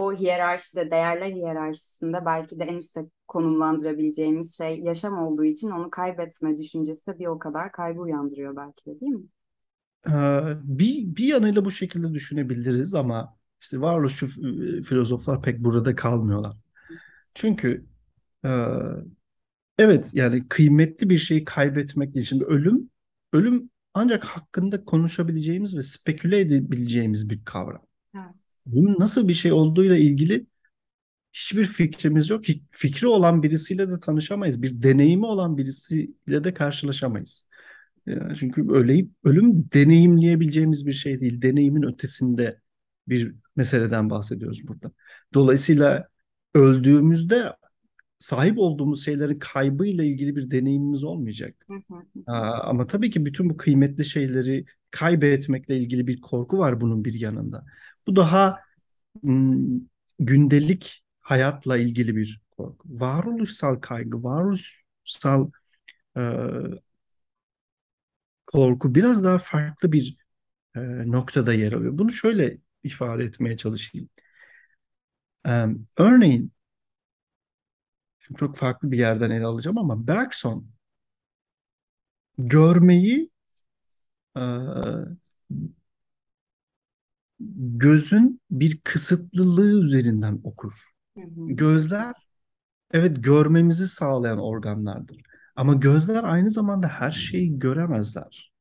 o 0.00 0.12
hiyerarşide, 0.12 0.90
değerler 0.90 1.28
hiyerarşisinde 1.28 2.26
belki 2.26 2.58
de 2.58 2.64
en 2.64 2.76
üstte 2.76 3.04
konumlandırabileceğimiz 3.28 4.58
şey 4.58 4.80
yaşam 4.80 5.18
olduğu 5.18 5.44
için 5.44 5.70
onu 5.70 5.90
kaybetme 5.90 6.58
düşüncesi 6.58 7.06
de 7.06 7.18
bir 7.18 7.26
o 7.26 7.38
kadar 7.38 7.72
kaygı 7.72 8.00
uyandırıyor 8.00 8.56
belki 8.56 8.86
de 8.86 9.00
değil 9.00 9.12
mi? 9.12 9.24
Ee, 10.06 10.10
bir, 10.62 11.16
bir 11.16 11.24
yanıyla 11.24 11.64
bu 11.64 11.70
şekilde 11.70 12.14
düşünebiliriz 12.14 12.94
ama 12.94 13.36
işte 13.60 13.80
varoluşçu 13.80 14.26
filozoflar 14.82 15.42
pek 15.42 15.58
burada 15.58 15.94
kalmıyorlar. 15.94 16.56
Çünkü 17.34 17.86
e, 18.44 18.50
evet 19.78 20.10
yani 20.12 20.48
kıymetli 20.48 21.10
bir 21.10 21.18
şeyi 21.18 21.44
kaybetmek 21.44 22.14
değil. 22.14 22.26
Şimdi 22.26 22.44
ölüm, 22.44 22.90
ölüm 23.32 23.70
ancak 23.94 24.24
hakkında 24.24 24.84
konuşabileceğimiz 24.84 25.76
ve 25.76 25.82
speküle 25.82 26.40
edebileceğimiz 26.40 27.30
bir 27.30 27.44
kavram. 27.44 27.82
Evet. 28.14 28.39
Bunun 28.72 28.96
nasıl 29.00 29.28
bir 29.28 29.34
şey 29.34 29.52
olduğuyla 29.52 29.96
ilgili 29.96 30.46
hiçbir 31.32 31.64
fikrimiz 31.64 32.30
yok. 32.30 32.44
Fikri 32.70 33.06
olan 33.06 33.42
birisiyle 33.42 33.90
de 33.90 34.00
tanışamayız. 34.00 34.62
Bir 34.62 34.82
deneyimi 34.82 35.26
olan 35.26 35.58
birisiyle 35.58 36.44
de 36.44 36.54
karşılaşamayız. 36.54 37.48
Yani 38.06 38.36
çünkü 38.36 38.68
öleyip 38.70 39.10
ölüm 39.24 39.70
deneyimleyebileceğimiz 39.72 40.86
bir 40.86 40.92
şey 40.92 41.20
değil. 41.20 41.42
Deneyimin 41.42 41.82
ötesinde 41.82 42.60
bir 43.08 43.34
meseleden 43.56 44.10
bahsediyoruz 44.10 44.68
burada. 44.68 44.92
Dolayısıyla 45.34 46.08
öldüğümüzde 46.54 47.52
sahip 48.18 48.58
olduğumuz 48.58 49.04
şeylerin 49.04 49.38
kaybıyla 49.38 50.04
ilgili 50.04 50.36
bir 50.36 50.50
deneyimimiz 50.50 51.04
olmayacak. 51.04 51.66
ama 52.62 52.86
tabii 52.86 53.10
ki 53.10 53.26
bütün 53.26 53.50
bu 53.50 53.56
kıymetli 53.56 54.04
şeyleri 54.04 54.64
kaybetmekle 54.90 55.78
ilgili 55.78 56.06
bir 56.06 56.20
korku 56.20 56.58
var 56.58 56.80
bunun 56.80 57.04
bir 57.04 57.14
yanında. 57.14 57.66
Bu 58.06 58.16
daha 58.16 58.60
gündelik 60.18 61.04
hayatla 61.20 61.78
ilgili 61.78 62.16
bir 62.16 62.40
korku. 62.50 62.88
Varoluşsal 63.00 63.76
kaygı, 63.80 64.22
varoluşsal 64.24 65.50
e, 66.18 66.22
korku 68.46 68.94
biraz 68.94 69.24
daha 69.24 69.38
farklı 69.38 69.92
bir 69.92 70.16
e, 70.76 70.80
noktada 71.12 71.54
yer 71.54 71.72
alıyor. 71.72 71.98
Bunu 71.98 72.12
şöyle 72.12 72.58
ifade 72.84 73.24
etmeye 73.24 73.58
çalışayım. 73.58 74.10
E, 75.44 75.66
örneğin 75.96 76.52
çok 78.38 78.56
farklı 78.56 78.90
bir 78.92 78.98
yerden 78.98 79.30
ele 79.30 79.46
alacağım 79.46 79.78
ama 79.78 80.06
Bergson 80.06 80.66
görmeyi 82.38 83.30
e, 84.34 85.10
gözün 87.78 88.40
bir 88.50 88.80
kısıtlılığı 88.84 89.80
üzerinden 89.80 90.40
okur. 90.44 90.72
Hı 91.16 91.20
hı. 91.20 91.26
Gözler 91.48 92.14
evet 92.92 93.24
görmemizi 93.24 93.88
sağlayan 93.88 94.38
organlardır. 94.38 95.22
Ama 95.56 95.74
gözler 95.74 96.24
aynı 96.24 96.50
zamanda 96.50 96.88
her 96.88 97.10
şeyi 97.10 97.58
göremezler. 97.58 98.52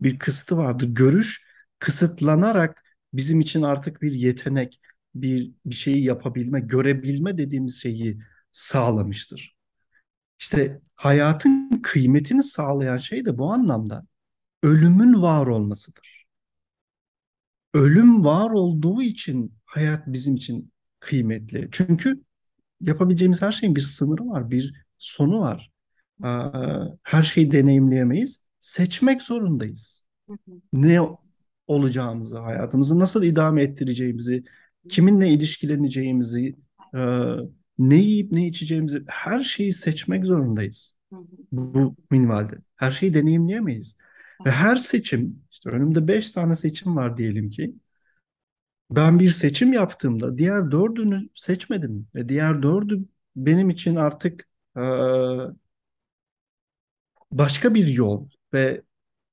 Bir 0.00 0.18
kısıtı 0.18 0.56
vardır. 0.56 0.88
Görüş 0.88 1.48
kısıtlanarak 1.78 2.84
bizim 3.12 3.40
için 3.40 3.62
artık 3.62 4.02
bir 4.02 4.12
yetenek, 4.12 4.80
bir 5.14 5.52
bir 5.66 5.74
şeyi 5.74 6.04
yapabilme, 6.04 6.60
görebilme 6.60 7.38
dediğimiz 7.38 7.82
şeyi 7.82 8.18
sağlamıştır. 8.52 9.56
İşte 10.40 10.80
hayatın 10.94 11.80
kıymetini 11.82 12.42
sağlayan 12.42 12.96
şey 12.96 13.24
de 13.26 13.38
bu 13.38 13.52
anlamda 13.52 14.06
ölümün 14.62 15.22
var 15.22 15.46
olmasıdır. 15.46 16.13
Ölüm 17.74 18.24
var 18.24 18.50
olduğu 18.50 19.02
için 19.02 19.52
hayat 19.64 20.02
bizim 20.06 20.34
için 20.34 20.72
kıymetli. 21.00 21.68
Çünkü 21.72 22.20
yapabileceğimiz 22.80 23.42
her 23.42 23.52
şeyin 23.52 23.76
bir 23.76 23.80
sınırı 23.80 24.28
var, 24.28 24.50
bir 24.50 24.84
sonu 24.98 25.40
var. 25.40 25.70
Her 27.02 27.22
şeyi 27.22 27.52
deneyimleyemeyiz. 27.52 28.44
Seçmek 28.60 29.22
zorundayız. 29.22 30.04
Ne 30.72 31.00
olacağımızı, 31.66 32.38
hayatımızı 32.38 32.98
nasıl 32.98 33.22
idame 33.22 33.62
ettireceğimizi, 33.62 34.44
kiminle 34.88 35.28
ilişkileneceğimizi, 35.28 36.56
ne 37.78 37.96
yiyip 37.96 38.32
ne 38.32 38.46
içeceğimizi 38.46 39.02
her 39.06 39.40
şeyi 39.40 39.72
seçmek 39.72 40.26
zorundayız. 40.26 40.94
Bu 41.52 41.96
minvalde. 42.10 42.58
Her 42.76 42.90
şeyi 42.90 43.14
deneyimleyemeyiz. 43.14 43.96
Ve 44.46 44.50
her 44.50 44.76
seçim, 44.76 45.42
işte 45.50 45.70
önümde 45.70 46.08
beş 46.08 46.30
tane 46.32 46.54
seçim 46.54 46.96
var 46.96 47.16
diyelim 47.16 47.50
ki, 47.50 47.74
ben 48.90 49.18
bir 49.20 49.30
seçim 49.30 49.72
yaptığımda 49.72 50.38
diğer 50.38 50.70
dördünü 50.70 51.28
seçmedim 51.34 52.08
ve 52.14 52.28
diğer 52.28 52.62
dördü 52.62 53.04
benim 53.36 53.70
için 53.70 53.96
artık 53.96 54.48
e, 54.76 54.80
başka 57.32 57.74
bir 57.74 57.86
yol 57.86 58.28
ve 58.52 58.82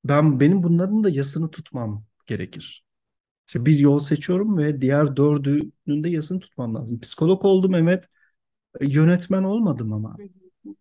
ben 0.06 0.40
benim 0.40 0.64
bunların 0.64 1.04
da 1.04 1.10
yasını 1.10 1.52
tutmam 1.52 2.06
gerekir. 2.28 2.86
İşte 3.48 3.66
bir 3.66 3.80
yol 3.80 4.00
seçiyorum 4.00 4.58
ve 4.58 4.82
diğer 4.82 5.18
dördünün 5.18 6.06
de 6.06 6.10
yasını 6.10 6.40
tutmam 6.40 6.76
lazım. 6.76 7.00
Psikolog 7.00 7.46
oldum 7.46 7.76
evet, 7.76 8.06
yönetmen 8.82 9.44
olmadım 9.44 9.94
ama 9.94 10.18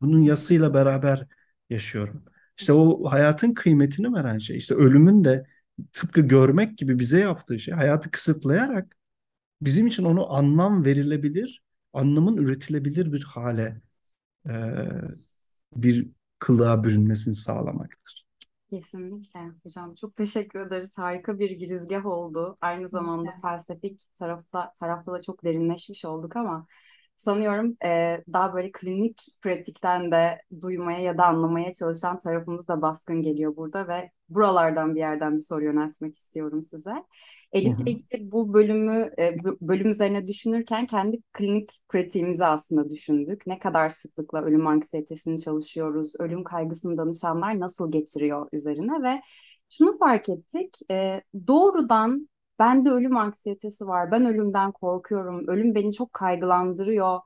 bunun 0.03 0.21
yasıyla 0.23 0.75
beraber 0.75 1.27
yaşıyorum. 1.71 2.25
İşte 2.61 2.73
o 2.73 3.11
hayatın 3.11 3.55
kıymetini 3.55 4.13
veren 4.15 4.39
şey, 4.39 4.57
işte 4.57 4.75
ölümün 4.75 5.25
de 5.25 5.47
tıpkı 5.93 6.21
görmek 6.21 6.79
gibi 6.79 6.99
bize 6.99 7.21
yaptığı 7.21 7.59
şey, 7.59 7.75
hayatı 7.75 8.11
kısıtlayarak 8.11 8.97
bizim 9.63 9.87
için 9.87 10.05
onu 10.05 10.33
anlam 10.33 10.85
verilebilir, 10.85 11.63
anlamın 11.93 12.37
üretilebilir 12.37 13.13
bir 13.13 13.25
hale 13.25 13.81
e, 14.49 14.53
bir 15.77 16.09
kılığa 16.39 16.85
bürünmesini 16.85 17.35
sağlamaktır. 17.35 18.27
Kesinlikle 18.71 19.41
hocam. 19.65 19.95
Çok 19.95 20.17
teşekkür 20.17 20.61
ederiz. 20.61 20.99
Harika 20.99 21.39
bir 21.39 21.51
girizgah 21.51 22.07
oldu. 22.07 22.59
Aynı 22.61 22.89
zamanda 22.89 23.31
felsefik 23.43 24.01
tarafta 24.15 24.73
tarafta 24.81 25.13
da 25.13 25.23
çok 25.23 25.45
derinleşmiş 25.45 26.05
olduk 26.05 26.37
ama 26.37 26.67
sanıyorum 27.21 27.77
e, 27.85 28.25
daha 28.33 28.55
böyle 28.55 28.73
klinik 28.73 29.21
pratikten 29.43 30.13
de 30.13 30.43
duymaya 30.61 31.01
ya 31.01 31.19
da 31.19 31.27
anlamaya 31.27 31.73
çalışan 31.73 32.19
tarafımız 32.19 32.69
da 32.69 32.83
baskın 32.83 33.23
geliyor 33.23 33.57
burada 33.57 33.89
ve 33.89 34.11
buralardan 34.29 34.95
bir 34.95 35.01
yerden 35.01 35.35
bir 35.35 35.43
soru 35.43 35.65
yöneltmek 35.65 36.17
istiyorum 36.17 36.63
size. 36.63 36.95
Elif'le 37.53 37.81
ilgili 37.87 38.33
bu 38.33 38.55
bölümü 38.55 39.11
e, 39.19 39.37
bölüm 39.61 39.91
üzerine 39.91 40.27
düşünürken 40.27 40.87
kendi 40.87 41.23
klinik 41.33 41.81
pratiğimizi 41.89 42.45
aslında 42.45 42.91
düşündük. 42.91 43.47
Ne 43.47 43.59
kadar 43.59 43.89
sıklıkla 43.89 44.43
ölüm 44.43 44.67
anksiyetesini 44.67 45.39
çalışıyoruz, 45.39 46.15
ölüm 46.19 46.45
kaygısını 46.45 46.97
danışanlar 46.97 47.61
nasıl 47.61 47.91
getiriyor 47.93 48.49
üzerine 48.53 49.03
ve 49.03 49.21
şunu 49.71 49.99
fark 49.99 50.29
ettik. 50.29 50.79
E, 50.91 51.23
doğrudan 51.47 52.29
Bende 52.61 52.91
ölüm 52.91 53.17
anksiyetesi 53.17 53.87
var. 53.87 54.13
Ben 54.13 54.27
ölümden 54.27 54.73
korkuyorum. 54.73 55.49
Ölüm 55.49 55.75
beni 55.75 55.93
çok 55.93 56.13
kaygılandırıyor. 56.13 57.21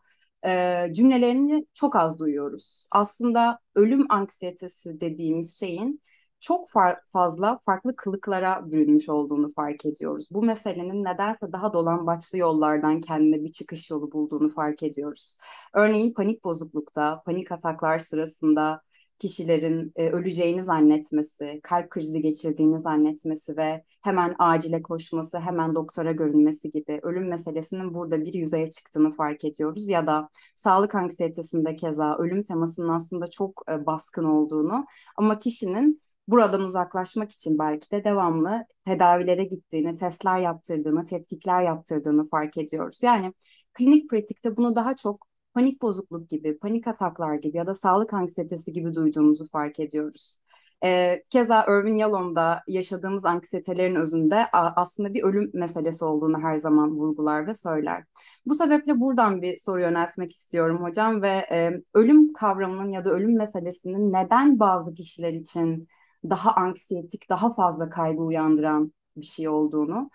E, 0.46 0.88
cümlelerini 0.92 1.66
çok 1.74 1.96
az 1.96 2.20
duyuyoruz. 2.20 2.88
Aslında 2.92 3.58
ölüm 3.74 4.06
anksiyetesi 4.10 5.00
dediğimiz 5.00 5.60
şeyin 5.60 6.02
çok 6.40 6.70
far 6.70 6.96
fazla 7.12 7.58
farklı 7.62 7.96
kılıklara 7.96 8.70
bürünmüş 8.72 9.08
olduğunu 9.08 9.52
fark 9.52 9.86
ediyoruz. 9.86 10.28
Bu 10.30 10.42
meselenin 10.42 11.04
nedense 11.04 11.52
daha 11.52 11.72
dolambaçlı 11.72 12.38
yollardan 12.38 13.00
kendine 13.00 13.44
bir 13.44 13.52
çıkış 13.52 13.90
yolu 13.90 14.12
bulduğunu 14.12 14.50
fark 14.50 14.82
ediyoruz. 14.82 15.38
Örneğin 15.74 16.14
panik 16.14 16.44
bozuklukta, 16.44 17.22
panik 17.26 17.52
ataklar 17.52 17.98
sırasında 17.98 18.82
kişilerin 19.18 19.92
e, 19.96 20.10
öleceğini 20.10 20.62
zannetmesi, 20.62 21.60
kalp 21.62 21.90
krizi 21.90 22.22
geçirdiğini 22.22 22.78
zannetmesi 22.80 23.56
ve 23.56 23.84
hemen 24.02 24.34
acile 24.38 24.82
koşması, 24.82 25.38
hemen 25.38 25.74
doktora 25.74 26.12
görünmesi 26.12 26.70
gibi 26.70 27.00
ölüm 27.02 27.28
meselesinin 27.28 27.94
burada 27.94 28.20
bir 28.24 28.34
yüzeye 28.34 28.70
çıktığını 28.70 29.10
fark 29.10 29.44
ediyoruz. 29.44 29.88
Ya 29.88 30.06
da 30.06 30.28
sağlık 30.56 30.94
anksiyetesinde 30.94 31.76
keza 31.76 32.16
ölüm 32.18 32.42
temasının 32.42 32.88
aslında 32.88 33.30
çok 33.30 33.62
e, 33.70 33.86
baskın 33.86 34.24
olduğunu 34.24 34.84
ama 35.16 35.38
kişinin 35.38 36.00
buradan 36.28 36.60
uzaklaşmak 36.62 37.32
için 37.32 37.58
belki 37.58 37.90
de 37.90 38.04
devamlı 38.04 38.66
tedavilere 38.84 39.44
gittiğini, 39.44 39.94
testler 39.94 40.40
yaptırdığını, 40.40 41.04
tetkikler 41.04 41.62
yaptırdığını 41.62 42.24
fark 42.24 42.58
ediyoruz. 42.58 43.02
Yani 43.02 43.32
klinik 43.74 44.10
pratikte 44.10 44.56
bunu 44.56 44.76
daha 44.76 44.96
çok 44.96 45.26
panik 45.54 45.82
bozukluk 45.82 46.28
gibi, 46.28 46.58
panik 46.58 46.86
ataklar 46.88 47.34
gibi 47.34 47.56
ya 47.56 47.66
da 47.66 47.74
sağlık 47.74 48.14
anksiyetesi 48.14 48.72
gibi 48.72 48.94
duyduğumuzu 48.94 49.46
fark 49.46 49.80
ediyoruz. 49.80 50.36
E, 50.84 51.22
keza 51.30 51.66
Irvin 51.68 51.96
Yalom'da 51.96 52.62
yaşadığımız 52.68 53.24
anksiyetelerin 53.24 53.94
özünde 53.94 54.46
aslında 54.52 55.14
bir 55.14 55.22
ölüm 55.22 55.50
meselesi 55.54 56.04
olduğunu 56.04 56.40
her 56.42 56.56
zaman 56.56 56.90
vurgular 56.90 57.46
ve 57.46 57.54
söyler. 57.54 58.04
Bu 58.46 58.54
sebeple 58.54 59.00
buradan 59.00 59.42
bir 59.42 59.56
soru 59.56 59.80
yöneltmek 59.80 60.32
istiyorum 60.32 60.82
hocam 60.82 61.22
ve 61.22 61.46
e, 61.52 61.82
ölüm 61.94 62.32
kavramının 62.32 62.90
ya 62.90 63.04
da 63.04 63.10
ölüm 63.10 63.36
meselesinin 63.36 64.12
neden 64.12 64.60
bazı 64.60 64.94
kişiler 64.94 65.32
için 65.32 65.88
daha 66.30 66.52
anksiyetik, 66.54 67.30
daha 67.30 67.52
fazla 67.54 67.90
kaygı 67.90 68.22
uyandıran 68.22 68.92
bir 69.16 69.26
şey 69.26 69.48
olduğunu 69.48 70.10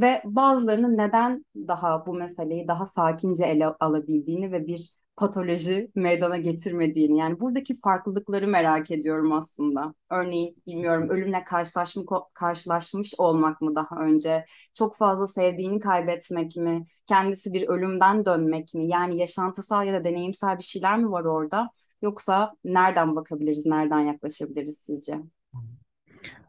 ve 0.00 0.22
bazılarının 0.24 0.98
neden 0.98 1.44
daha 1.56 2.06
bu 2.06 2.14
meseleyi 2.14 2.68
daha 2.68 2.86
sakince 2.86 3.44
ele 3.44 3.66
alabildiğini 3.66 4.52
ve 4.52 4.66
bir 4.66 4.96
patoloji 5.16 5.90
meydana 5.94 6.36
getirmediğini 6.36 7.18
yani 7.18 7.40
buradaki 7.40 7.80
farklılıkları 7.80 8.46
merak 8.46 8.90
ediyorum 8.90 9.32
aslında. 9.32 9.94
Örneğin 10.10 10.56
bilmiyorum 10.66 11.08
ölümle 11.08 11.44
karşılaşmış, 11.44 12.06
karşılaşmış 12.34 13.14
olmak 13.18 13.60
mı 13.60 13.74
daha 13.74 13.96
önce, 14.00 14.44
çok 14.74 14.96
fazla 14.96 15.26
sevdiğini 15.26 15.80
kaybetmek 15.80 16.56
mi, 16.56 16.86
kendisi 17.06 17.52
bir 17.52 17.68
ölümden 17.68 18.24
dönmek 18.24 18.74
mi? 18.74 18.88
Yani 18.88 19.18
yaşantısal 19.18 19.86
ya 19.86 19.94
da 19.94 20.04
deneyimsel 20.04 20.58
bir 20.58 20.64
şeyler 20.64 20.98
mi 20.98 21.10
var 21.10 21.24
orada? 21.24 21.70
Yoksa 22.02 22.52
nereden 22.64 23.16
bakabiliriz, 23.16 23.66
nereden 23.66 24.00
yaklaşabiliriz 24.00 24.78
sizce? 24.78 25.20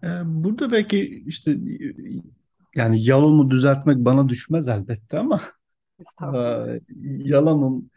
Ee, 0.04 0.08
burada 0.26 0.72
belki 0.72 1.24
işte 1.28 1.58
yani 2.78 3.06
Yalom'u 3.06 3.52
düzeltmek 3.52 3.98
bana 3.98 4.30
düşmez 4.30 4.70
elbette 4.70 5.20
ama 5.20 5.42
e, 6.24 6.82
Yalom'un 7.04 7.92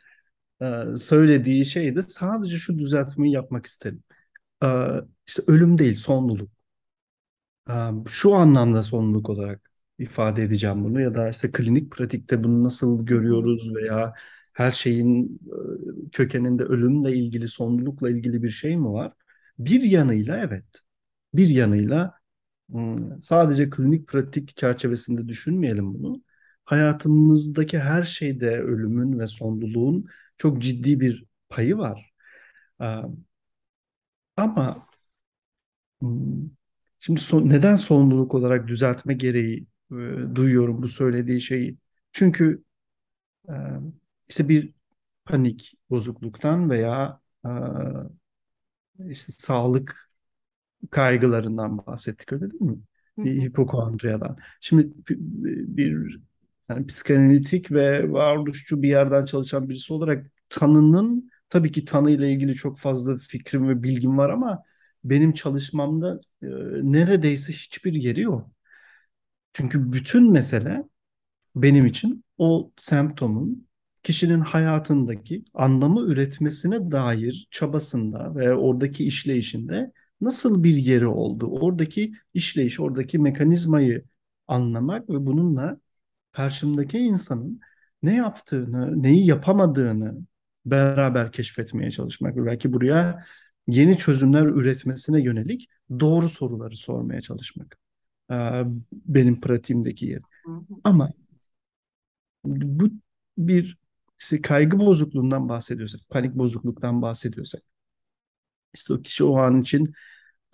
e, 0.63 0.85
söylediği 0.97 1.67
şey 1.67 1.97
de 1.97 2.03
sadece 2.03 2.57
şu 2.59 2.79
düzeltmeyi 2.79 3.35
yapmak 3.35 3.67
istedim. 3.67 4.05
E, 4.65 4.69
işte 5.29 5.43
ölüm 5.49 5.79
değil, 5.79 5.95
sonluluk. 5.95 6.51
E, 7.71 7.73
şu 8.09 8.35
anlamda 8.35 8.83
sonluluk 8.83 9.31
olarak 9.31 9.71
ifade 9.99 10.43
edeceğim 10.43 10.85
bunu 10.85 11.01
ya 11.01 11.15
da 11.15 11.29
işte 11.31 11.53
klinik 11.53 11.93
pratikte 11.93 12.45
bunu 12.45 12.65
nasıl 12.65 13.07
görüyoruz 13.07 13.75
veya 13.75 14.15
her 14.53 14.73
şeyin 14.73 15.41
kökeninde 16.13 16.63
ölümle 16.63 17.13
ilgili, 17.17 17.49
sonlulukla 17.49 18.11
ilgili 18.11 18.43
bir 18.43 18.49
şey 18.51 18.77
mi 18.77 18.89
var? 18.93 19.13
Bir 19.59 19.83
yanıyla 19.83 20.37
evet. 20.39 20.65
Bir 21.35 21.49
yanıyla 21.49 22.20
sadece 23.21 23.71
klinik 23.71 24.09
pratik 24.09 24.57
çerçevesinde 24.57 25.29
düşünmeyelim 25.29 25.95
bunu. 25.95 26.23
Hayatımızdaki 26.65 27.79
her 27.79 28.03
şeyde 28.03 28.51
ölümün 28.61 29.19
ve 29.19 29.27
sonluluğun 29.27 30.07
çok 30.39 30.63
ciddi 30.63 31.01
bir 31.01 31.25
payı 31.49 31.79
var. 31.79 32.13
Ama 34.37 34.87
hmm, 36.01 36.51
şimdi 37.01 37.21
son, 37.21 37.49
neden 37.51 37.77
sonluluk 37.77 38.35
olarak 38.35 38.69
düzeltme 38.69 39.15
gereği 39.15 39.67
e, 39.93 39.95
duyuyorum 40.35 40.83
bu 40.83 40.89
söylediği 40.89 41.41
şeyi? 41.41 41.77
Çünkü 42.13 42.65
e, 43.51 43.55
işte 44.31 44.49
bir 44.51 44.75
panik 45.27 45.75
bozukluktan 45.91 46.71
veya 46.71 47.21
e, 47.47 47.51
işte 49.09 49.33
sağlık 49.33 50.10
kaygılarından 50.91 51.87
bahsettik 51.87 52.33
öyle 52.33 52.51
değil 52.51 52.63
mi? 52.63 52.79
Hipokondriyadan. 53.45 54.37
Şimdi 54.61 54.93
bir 55.77 56.21
yani 56.69 56.87
psikanalitik 56.87 57.73
ve 57.73 58.13
varoluşçu 58.13 58.83
bir 58.83 58.89
yerden 58.89 59.25
çalışan 59.25 59.69
birisi 59.69 59.93
olarak 59.93 60.27
tanının 60.49 61.31
tabii 61.49 61.73
ki 61.73 61.85
tanı 61.85 62.11
ile 62.11 62.33
ilgili 62.33 62.55
çok 62.55 62.79
fazla 62.79 63.17
fikrim 63.17 63.69
ve 63.69 63.83
bilgim 63.83 64.19
var 64.19 64.31
ama 64.31 64.63
benim 65.05 65.33
çalışmamda 65.33 66.21
e, 66.43 66.47
neredeyse 66.83 67.53
hiçbir 67.53 67.95
yeri 67.95 68.21
yok. 68.21 68.51
Çünkü 69.53 69.93
bütün 69.93 70.33
mesele 70.33 70.85
benim 71.57 71.87
için 71.87 72.25
o 72.39 72.73
semptomun 72.77 73.69
kişinin 74.03 74.41
hayatındaki 74.41 75.45
anlamı 75.55 76.01
üretmesine 76.01 76.91
dair 76.91 77.49
çabasında 77.51 78.35
ve 78.35 78.55
oradaki 78.55 79.05
işleyişinde 79.05 79.93
nasıl 80.21 80.65
bir 80.65 80.77
yeri 80.77 81.07
oldu? 81.07 81.47
Oradaki 81.47 82.13
işleyiş, 82.35 82.81
oradaki 82.81 83.19
mekanizmayı 83.19 84.05
anlamak 84.49 85.11
ve 85.11 85.27
bununla 85.27 85.81
karşımdaki 86.33 86.99
insanın 86.99 87.61
ne 88.03 88.17
yaptığını, 88.17 89.03
neyi 89.03 89.27
yapamadığını 89.27 90.19
beraber 90.67 91.33
keşfetmeye 91.33 91.91
çalışmak 91.91 92.37
ve 92.37 92.47
belki 92.47 92.73
buraya 92.73 93.25
yeni 93.69 93.99
çözümler 93.99 94.47
üretmesine 94.47 95.23
yönelik 95.23 95.69
doğru 96.01 96.29
soruları 96.29 96.77
sormaya 96.77 97.21
çalışmak. 97.21 97.79
Benim 98.93 99.41
pratiğimdeki 99.41 100.07
yer. 100.07 100.23
Ama 100.85 101.11
bu 102.45 102.91
bir 103.39 103.79
işte 104.21 104.43
kaygı 104.43 104.79
bozukluğundan 104.79 105.49
bahsediyorsak, 105.49 106.01
panik 106.09 106.35
bozukluktan 106.35 107.03
bahsediyorsak, 107.03 107.63
işte 108.75 108.95
o 108.95 109.03
kişi 109.03 109.25
o 109.25 109.37
an 109.39 109.61
için 109.63 109.95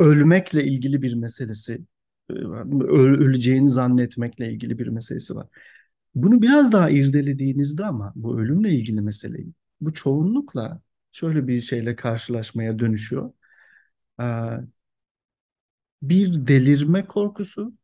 ölmekle 0.01 0.65
ilgili 0.65 1.03
bir 1.03 1.15
meselesi, 1.15 1.85
e, 2.31 2.35
öleceğini 2.35 3.71
zannetmekle 3.71 4.53
ilgili 4.53 4.79
bir 4.79 4.87
meselesi 4.89 5.37
var. 5.37 5.49
Bunu 6.15 6.43
biraz 6.43 6.73
daha 6.73 6.91
irdelediğinizde 6.91 7.85
ama 7.87 8.13
bu 8.17 8.41
ölümle 8.41 8.71
ilgili 8.71 9.01
meseleyi, 9.01 9.53
bu 9.81 9.95
çoğunlukla 9.95 10.81
şöyle 11.13 11.49
bir 11.49 11.61
şeyle 11.61 11.97
karşılaşmaya 11.97 12.79
dönüşüyor. 12.79 13.33
Bir 16.03 16.47
delirme 16.47 17.07
korkusu, 17.07 17.75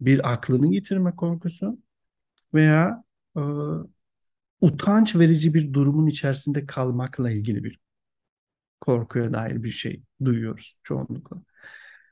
bir 0.00 0.32
aklını 0.32 0.74
yitirme 0.74 1.16
korkusu 1.16 1.78
veya 2.54 3.04
e, 3.36 3.40
utanç 4.60 5.16
verici 5.16 5.54
bir 5.54 5.72
durumun 5.72 6.06
içerisinde 6.06 6.66
kalmakla 6.66 7.30
ilgili 7.30 7.64
bir 7.64 7.78
korkuya 8.80 9.32
dair 9.32 9.62
bir 9.62 9.70
şey 9.70 10.02
duyuyoruz 10.24 10.78
çoğunlukla. 10.82 11.42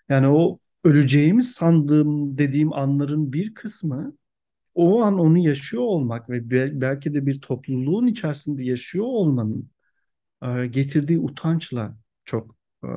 Yani 0.08 0.28
o 0.28 0.58
öleceğimiz 0.84 1.52
sandığım 1.52 2.38
dediğim 2.38 2.72
anların 2.72 3.32
bir 3.32 3.54
kısmı 3.54 4.14
o 4.74 5.02
an 5.02 5.18
onu 5.20 5.38
yaşıyor 5.38 5.82
olmak 5.82 6.30
ve 6.30 6.50
belki 6.80 7.14
de 7.14 7.26
bir 7.26 7.40
topluluğun 7.40 8.06
içerisinde 8.06 8.64
yaşıyor 8.64 9.04
olmanın 9.06 9.70
e, 10.42 10.66
getirdiği 10.66 11.18
utançla 11.20 11.98
çok 12.26 12.56
e, 12.84 12.88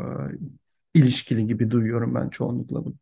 ilişkili 0.93 1.47
gibi 1.47 1.71
duyuyorum 1.71 2.15
ben 2.15 2.29
çoğunlukla 2.29 2.85
bunu. 2.85 2.95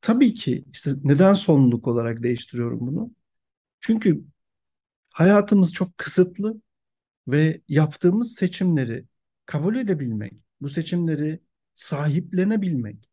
Tabii 0.00 0.34
ki 0.34 0.64
işte 0.72 0.90
neden 1.04 1.34
sonluluk 1.34 1.88
olarak 1.88 2.22
değiştiriyorum 2.22 2.80
bunu? 2.80 3.12
Çünkü 3.80 4.24
hayatımız 5.10 5.72
çok 5.74 5.98
kısıtlı 5.98 6.62
ve 7.28 7.62
yaptığımız 7.68 8.34
seçimleri 8.34 9.06
kabul 9.46 9.76
edebilmek, 9.76 10.32
bu 10.60 10.68
seçimleri 10.68 11.40
sahiplenebilmek, 11.74 13.10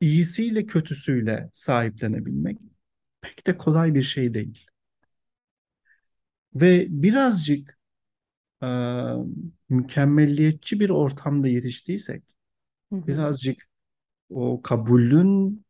iyisiyle 0.00 0.66
kötüsüyle 0.66 1.50
sahiplenebilmek 1.54 2.58
pek 3.20 3.46
de 3.46 3.58
kolay 3.58 3.94
bir 3.94 4.02
şey 4.02 4.34
değil. 4.34 4.66
Ve 6.54 6.86
birazcık 6.90 7.78
e, 8.62 8.66
mükemmelliyetçi 9.68 10.80
bir 10.80 10.90
ortamda 10.90 11.48
yetiştiysek, 11.48 12.22
birazcık 12.92 13.68
o 14.30 14.62
kabulün 14.62 15.64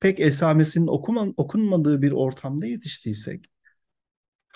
pek 0.00 0.20
esamesinin 0.20 0.86
okuman, 0.86 1.34
okunmadığı 1.36 2.02
bir 2.02 2.12
ortamda 2.12 2.66
yetiştiysek, 2.66 3.46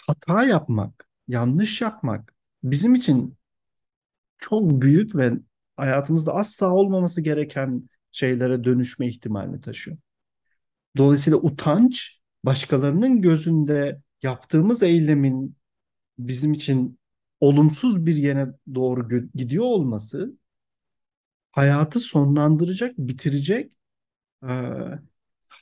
hata 0.06 0.44
yapmak, 0.44 1.08
yanlış 1.28 1.80
yapmak 1.80 2.34
bizim 2.62 2.94
için 2.94 3.37
çok 4.38 4.82
büyük 4.82 5.16
ve 5.16 5.32
hayatımızda 5.76 6.34
asla 6.34 6.70
olmaması 6.70 7.20
gereken 7.20 7.88
şeylere 8.12 8.64
dönüşme 8.64 9.08
ihtimalini 9.08 9.60
taşıyor. 9.60 9.96
Dolayısıyla 10.96 11.38
utanç 11.38 12.20
başkalarının 12.44 13.20
gözünde 13.20 14.02
yaptığımız 14.22 14.82
eylemin 14.82 15.56
bizim 16.18 16.52
için 16.52 16.98
olumsuz 17.40 18.06
bir 18.06 18.16
yere 18.16 18.54
doğru 18.74 19.08
gidiyor 19.34 19.64
olması 19.64 20.38
hayatı 21.52 22.00
sonlandıracak, 22.00 22.98
bitirecek, 22.98 23.72
e, 24.42 24.52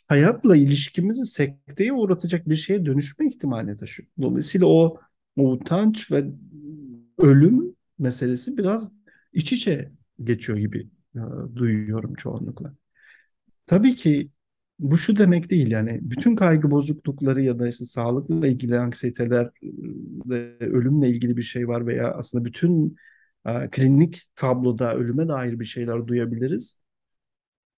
hayatla 0.07 0.57
ilişkimizi 0.57 1.27
sekteye 1.27 1.93
uğratacak 1.93 2.49
bir 2.49 2.57
şeye 2.57 2.87
dönüşme 2.87 3.27
ihtimali 3.27 3.77
taşıyor. 3.77 4.09
Dolayısıyla 4.23 4.67
o, 4.67 5.01
o 5.37 5.51
utanç 5.51 6.12
ve 6.12 6.27
ölüm 7.19 7.76
meselesi 7.99 8.59
biraz 8.59 8.91
iç 9.33 9.53
içe 9.53 9.93
geçiyor 10.25 10.59
gibi 10.59 10.89
e, 11.17 11.21
duyuyorum 11.57 12.15
çoğunlukla. 12.15 12.75
Tabii 13.67 13.97
ki 13.97 14.31
bu 14.79 14.99
şu 14.99 15.19
demek 15.19 15.51
değil 15.51 15.71
yani 15.71 16.01
bütün 16.03 16.37
kaygı 16.37 16.71
bozuklukları 16.71 17.43
ya 17.43 17.59
da 17.59 17.69
işte 17.69 17.85
sağlıkla 17.85 18.47
ilgili 18.47 18.79
anksiyeteler 18.79 19.51
ve 20.27 20.59
ölümle 20.61 21.09
ilgili 21.09 21.37
bir 21.37 21.43
şey 21.43 21.69
var 21.69 21.87
veya 21.87 22.13
aslında 22.15 22.45
bütün 22.45 22.97
e, 23.47 23.71
klinik 23.71 24.23
tabloda 24.37 24.95
ölüme 24.95 25.29
dair 25.29 25.61
bir 25.61 25.65
şeyler 25.65 26.07
duyabiliriz. 26.07 26.83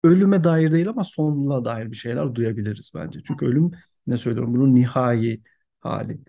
Ölüme 0.05 0.45
dair 0.45 0.73
değil 0.73 0.89
ama 0.89 1.05
sonluğa 1.05 1.65
dair 1.65 1.91
bir 1.91 1.97
şeyler 1.97 2.35
duyabiliriz 2.35 2.93
bence. 2.95 3.21
Çünkü 3.27 3.47
ölüm 3.47 3.71
ne 4.07 4.17
söylüyorum 4.19 4.55
bunun 4.55 4.75
nihai 4.75 5.43
hali. 5.81 6.21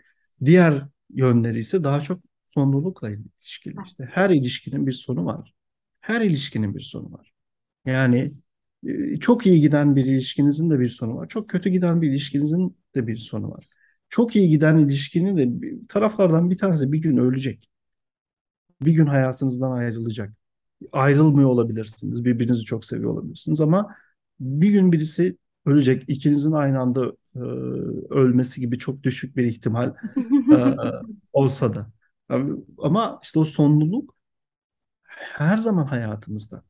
Diğer 0.45 0.87
yönleri 1.09 1.59
ise 1.59 1.83
daha 1.83 2.01
çok 2.01 2.21
sonlulukla 2.53 3.09
ilişkili. 3.09 3.75
İşte 3.85 4.09
her 4.11 4.29
ilişkinin 4.29 4.87
bir 4.87 4.91
sonu 4.91 5.25
var. 5.25 5.53
Her 6.01 6.21
ilişkinin 6.21 6.75
bir 6.75 6.81
sonu 6.81 7.11
var. 7.11 7.33
Yani 7.85 8.33
ee, 8.87 9.17
çok 9.19 9.47
iyi 9.47 9.61
giden 9.61 9.95
bir 9.95 10.05
ilişkinizin 10.05 10.69
de 10.69 10.79
bir 10.79 10.87
sonu 10.89 11.15
var. 11.15 11.27
Çok 11.27 11.49
kötü 11.49 11.69
giden 11.69 12.01
bir 12.01 12.09
ilişkinizin 12.09 12.77
de 12.95 13.07
bir 13.07 13.17
sonu 13.17 13.51
var. 13.51 13.69
Çok 14.09 14.35
iyi 14.35 14.49
giden 14.49 14.77
ilişkinin 14.77 15.37
de 15.37 15.69
taraflardan 15.89 16.49
bir 16.49 16.57
tanesi 16.57 16.91
bir 16.91 17.01
gün 17.01 17.17
ölecek. 17.17 17.69
Bir 18.81 18.91
gün 18.91 19.05
hayatınızdan 19.05 19.71
ayrılacak. 19.71 20.33
Ayrılmıyor 20.91 21.49
olabilirsiniz. 21.49 22.25
Birbirinizi 22.25 22.63
çok 22.65 22.85
seviyor 22.85 23.11
olabilirsiniz 23.11 23.61
ama 23.61 23.95
bir 24.39 24.69
gün 24.69 24.91
birisi 24.91 25.37
ölecek. 25.65 26.03
İkinizin 26.07 26.51
aynı 26.51 26.79
anda 26.79 27.13
e, 27.35 27.39
ölmesi 28.09 28.61
gibi 28.61 28.77
çok 28.77 29.03
düşük 29.03 29.37
bir 29.37 29.43
ihtimal 29.43 29.87
e, 30.51 30.75
olsa 31.33 31.73
da. 31.73 31.91
Ama 32.77 33.19
işte 33.23 33.39
o 33.39 33.45
sonluluk 33.45 34.15
her 35.37 35.57
zaman 35.57 35.85
hayatımızda. 35.85 36.63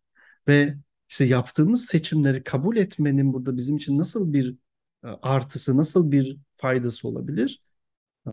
Ve 0.48 0.76
işte 1.10 1.26
yaptığımız 1.26 1.86
seçimleri 1.86 2.44
kabul 2.44 2.78
etmenin 2.78 3.34
burada 3.34 3.58
bizim 3.58 3.78
için 3.78 3.98
nasıl 3.98 4.34
bir 4.34 4.58
e, 5.04 5.08
artısı, 5.08 5.78
nasıl 5.78 6.12
bir 6.12 6.38
faydası 6.58 7.08
olabilir? 7.08 7.64
E, 8.28 8.32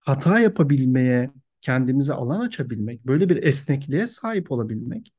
hata 0.00 0.40
yapabilmeye, 0.40 1.30
kendimize 1.60 2.12
alan 2.12 2.40
açabilmek, 2.40 3.06
böyle 3.06 3.28
bir 3.28 3.42
esnekliğe 3.42 4.06
sahip 4.06 4.52
olabilmek, 4.52 5.14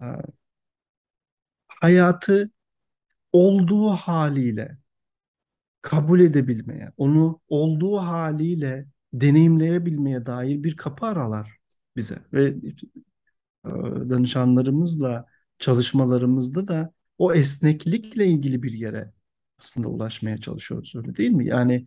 e, 0.00 0.38
hayatı 1.68 2.50
olduğu 3.32 3.90
haliyle 3.90 4.78
kabul 5.82 6.20
edebilmeye, 6.20 6.92
onu 6.96 7.40
olduğu 7.48 7.96
haliyle 7.98 8.86
deneyimleyebilmeye 9.12 10.26
dair 10.26 10.62
bir 10.64 10.76
kapı 10.76 11.06
aralar 11.06 11.58
bize 11.96 12.18
ve 12.32 12.54
e, 13.66 13.68
danışanlarımızla 14.10 15.26
çalışmalarımızda 15.58 16.66
da 16.68 16.92
o 17.18 17.32
esneklikle 17.34 18.26
ilgili 18.26 18.62
bir 18.62 18.72
yere 18.72 19.12
aslında 19.60 19.88
ulaşmaya 19.88 20.38
çalışıyoruz 20.38 20.92
öyle 20.96 21.16
değil 21.16 21.30
mi? 21.30 21.46
Yani 21.46 21.86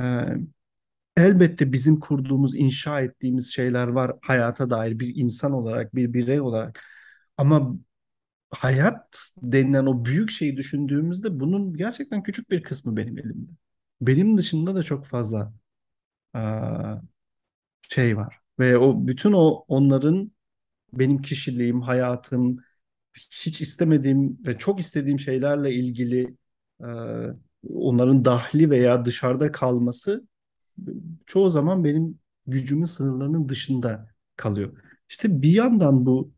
e, 0.00 0.04
elbette 1.16 1.72
bizim 1.72 2.00
kurduğumuz, 2.00 2.54
inşa 2.54 3.00
ettiğimiz 3.00 3.52
şeyler 3.52 3.86
var 3.88 4.12
hayata 4.22 4.70
dair 4.70 4.98
bir 5.00 5.16
insan 5.16 5.52
olarak, 5.52 5.94
bir 5.94 6.12
birey 6.12 6.40
olarak. 6.40 6.84
Ama 7.36 7.76
hayat 8.56 9.30
denilen 9.42 9.86
o 9.86 10.04
büyük 10.04 10.30
şeyi 10.30 10.56
düşündüğümüzde 10.56 11.40
bunun 11.40 11.74
gerçekten 11.74 12.22
küçük 12.22 12.50
bir 12.50 12.62
kısmı 12.62 12.96
benim 12.96 13.18
elimde. 13.18 13.50
Benim 14.00 14.38
dışında 14.38 14.74
da 14.74 14.82
çok 14.82 15.06
fazla 15.06 15.52
şey 17.88 18.16
var. 18.16 18.40
Ve 18.58 18.78
o 18.78 19.06
bütün 19.06 19.32
o 19.32 19.64
onların 19.68 20.32
benim 20.92 21.22
kişiliğim, 21.22 21.82
hayatım, 21.82 22.58
hiç 23.14 23.60
istemediğim 23.60 24.38
ve 24.46 24.58
çok 24.58 24.80
istediğim 24.80 25.18
şeylerle 25.18 25.74
ilgili 25.74 26.36
onların 27.68 28.24
dahli 28.24 28.70
veya 28.70 29.04
dışarıda 29.04 29.52
kalması 29.52 30.26
çoğu 31.26 31.50
zaman 31.50 31.84
benim 31.84 32.18
gücümün 32.46 32.84
sınırlarının 32.84 33.48
dışında 33.48 34.08
kalıyor. 34.36 34.78
İşte 35.10 35.42
bir 35.42 35.52
yandan 35.52 36.06
bu 36.06 36.33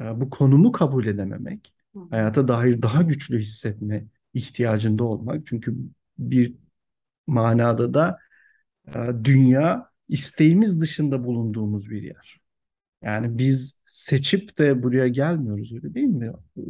bu 0.00 0.30
konumu 0.30 0.72
kabul 0.72 1.06
edememek 1.06 1.74
hayata 2.10 2.48
dair 2.48 2.82
daha 2.82 3.02
güçlü 3.02 3.38
hissetme 3.38 4.06
ihtiyacında 4.34 5.04
olmak. 5.04 5.46
Çünkü 5.46 5.74
bir 6.18 6.54
manada 7.26 7.94
da 7.94 8.18
e, 8.88 8.92
dünya 9.24 9.90
isteğimiz 10.08 10.80
dışında 10.80 11.24
bulunduğumuz 11.24 11.90
bir 11.90 12.02
yer. 12.02 12.40
Yani 13.02 13.38
biz 13.38 13.82
seçip 13.86 14.58
de 14.58 14.82
buraya 14.82 15.08
gelmiyoruz 15.08 15.72
öyle 15.74 15.94
değil 15.94 16.06
mi? 16.08 16.32
Ee, 16.58 16.62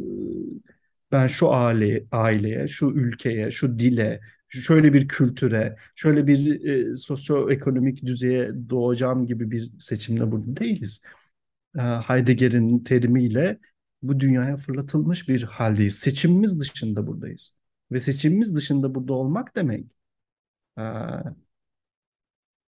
Ben 1.11 1.27
şu 1.27 1.51
aile, 1.53 2.05
aileye, 2.11 2.67
şu 2.67 2.85
ülkeye, 2.91 3.51
şu 3.51 3.79
dile, 3.79 4.21
şöyle 4.49 4.93
bir 4.93 5.07
kültüre, 5.07 5.77
şöyle 5.95 6.27
bir 6.27 6.65
e, 6.65 6.95
sosyoekonomik 6.95 8.05
düzeye 8.05 8.51
doğacağım 8.69 9.27
gibi 9.27 9.51
bir 9.51 9.71
seçimle 9.79 10.31
burada 10.31 10.57
değiliz. 10.57 11.01
E, 11.77 11.81
Heidegger'in 11.81 12.79
terimiyle 12.83 13.59
bu 14.01 14.19
dünyaya 14.19 14.57
fırlatılmış 14.57 15.29
bir 15.29 15.43
haldeyiz. 15.43 15.99
Seçimimiz 15.99 16.59
dışında 16.59 17.07
buradayız. 17.07 17.55
Ve 17.91 17.99
seçimimiz 17.99 18.55
dışında 18.55 18.95
burada 18.95 19.13
olmak 19.13 19.55
demek 19.55 19.85
e, 20.77 20.83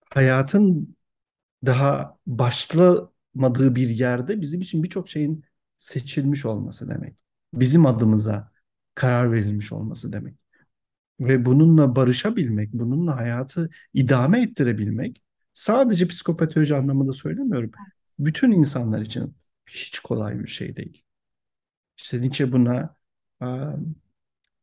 hayatın 0.10 0.95
daha 1.65 2.17
başlamadığı 2.28 3.76
bir 3.76 3.89
yerde 3.89 4.41
bizim 4.41 4.62
için 4.62 4.84
birçok 4.84 5.10
şeyin 5.10 5.45
seçilmiş 5.78 6.45
olması 6.45 6.89
demek. 6.89 7.15
Bizim 7.54 7.86
adımıza 7.86 8.52
karar 8.95 9.32
verilmiş 9.32 9.72
olması 9.72 10.13
demek. 10.13 10.36
Ve 11.19 11.45
bununla 11.45 11.95
barışabilmek, 11.95 12.74
bununla 12.74 13.17
hayatı 13.17 13.69
idame 13.93 14.43
ettirebilmek 14.43 15.24
sadece 15.54 16.08
psikopatoloji 16.08 16.76
anlamında 16.76 17.13
söylemiyorum. 17.13 17.72
Bütün 18.19 18.51
insanlar 18.51 19.01
için 19.01 19.36
hiç 19.69 19.99
kolay 19.99 20.39
bir 20.39 20.47
şey 20.47 20.75
değil. 20.75 21.03
İşte 21.97 22.21
Nietzsche 22.21 22.51
buna 22.51 22.95
a, 23.39 23.73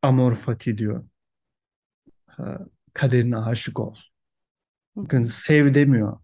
amor 0.03 0.35
fati 0.35 0.79
diyor. 0.79 1.05
A, 2.39 2.59
kaderine 2.95 3.37
aşık 3.37 3.81
ol. 3.81 3.97
Bakın 4.97 5.23
sev 5.23 5.75
demiyor. 5.75 6.21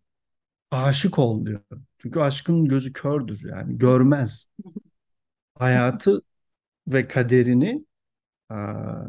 Aşık 0.70 1.18
ol 1.18 1.46
diyor. 1.46 1.60
Çünkü 1.98 2.20
aşkın 2.20 2.64
gözü 2.64 2.92
kördür 2.92 3.40
yani 3.50 3.78
görmez. 3.78 4.48
Hayatı 5.54 6.22
ve 6.88 7.08
kaderini 7.08 7.84
aa, 8.48 9.04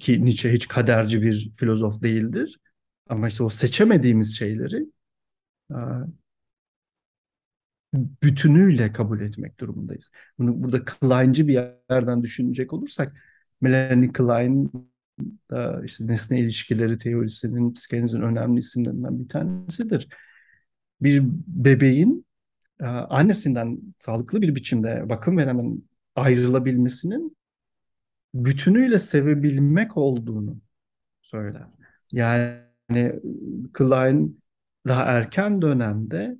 ki 0.00 0.24
Nietzsche 0.24 0.52
hiç 0.52 0.68
kaderci 0.68 1.22
bir 1.22 1.52
filozof 1.56 2.02
değildir. 2.02 2.60
Ama 3.08 3.28
işte 3.28 3.44
o 3.44 3.48
seçemediğimiz 3.48 4.38
şeyleri 4.38 4.86
bütünüyle 7.94 8.92
kabul 8.92 9.20
etmek 9.20 9.60
durumundayız. 9.60 10.12
Bunu 10.38 10.62
burada 10.62 10.84
Kleinci 10.84 11.48
bir 11.48 11.52
yerden 11.90 12.22
düşünecek 12.22 12.72
olursak 12.72 13.16
Melanie 13.60 14.12
Klein 14.12 14.72
işte 15.84 16.06
nesne 16.06 16.40
ilişkileri 16.40 16.98
teorisinin 16.98 17.74
psikanalizin 17.74 18.20
önemli 18.20 18.58
isimlerinden 18.58 19.20
bir 19.20 19.28
tanesidir. 19.28 20.08
Bir 21.00 21.22
bebeğin 21.46 22.26
e, 22.80 22.84
annesinden 22.86 23.78
sağlıklı 23.98 24.42
bir 24.42 24.54
biçimde 24.54 25.08
bakım 25.08 25.38
verenen 25.38 25.82
ayrılabilmesinin 26.16 27.36
bütünüyle 28.34 28.98
sevebilmek 28.98 29.96
olduğunu 29.96 30.60
söyler. 31.22 31.66
Yani 32.12 33.12
Klein 33.72 34.42
daha 34.88 35.02
erken 35.04 35.62
dönemde 35.62 36.36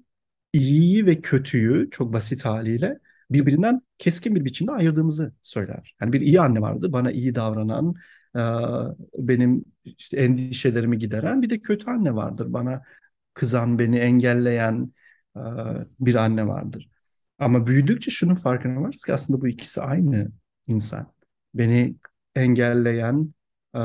iyiyi 0.53 1.07
ve 1.07 1.21
kötüyü 1.21 1.91
çok 1.91 2.13
basit 2.13 2.45
haliyle 2.45 2.99
birbirinden 3.31 3.83
keskin 3.99 4.35
bir 4.35 4.45
biçimde 4.45 4.73
ayırdığımızı 4.73 5.35
söyler. 5.43 5.97
Yani 6.01 6.13
bir 6.13 6.21
iyi 6.21 6.41
anne 6.41 6.61
vardı, 6.61 6.93
bana 6.93 7.11
iyi 7.13 7.35
davranan, 7.35 7.95
e, 8.37 8.41
benim 9.19 9.65
işte 9.85 10.17
endişelerimi 10.17 10.99
gideren, 10.99 11.43
bir 11.43 11.51
de 11.51 11.59
kötü 11.61 11.91
anne 11.91 12.15
vardır, 12.15 12.53
bana 12.53 12.83
kızan, 13.35 13.79
beni 13.79 13.99
engelleyen 13.99 14.93
e, 15.37 15.41
bir 16.01 16.15
anne 16.15 16.47
vardır. 16.47 16.89
Ama 17.39 17.67
büyüdükçe 17.67 18.11
şunun 18.11 18.35
farkına 18.35 18.83
varız 18.83 19.05
ki 19.05 19.13
aslında 19.13 19.41
bu 19.41 19.49
ikisi 19.49 19.81
aynı 19.81 20.29
insan. 20.67 21.13
Beni 21.55 21.97
engelleyen, 22.35 23.35
e, 23.75 23.79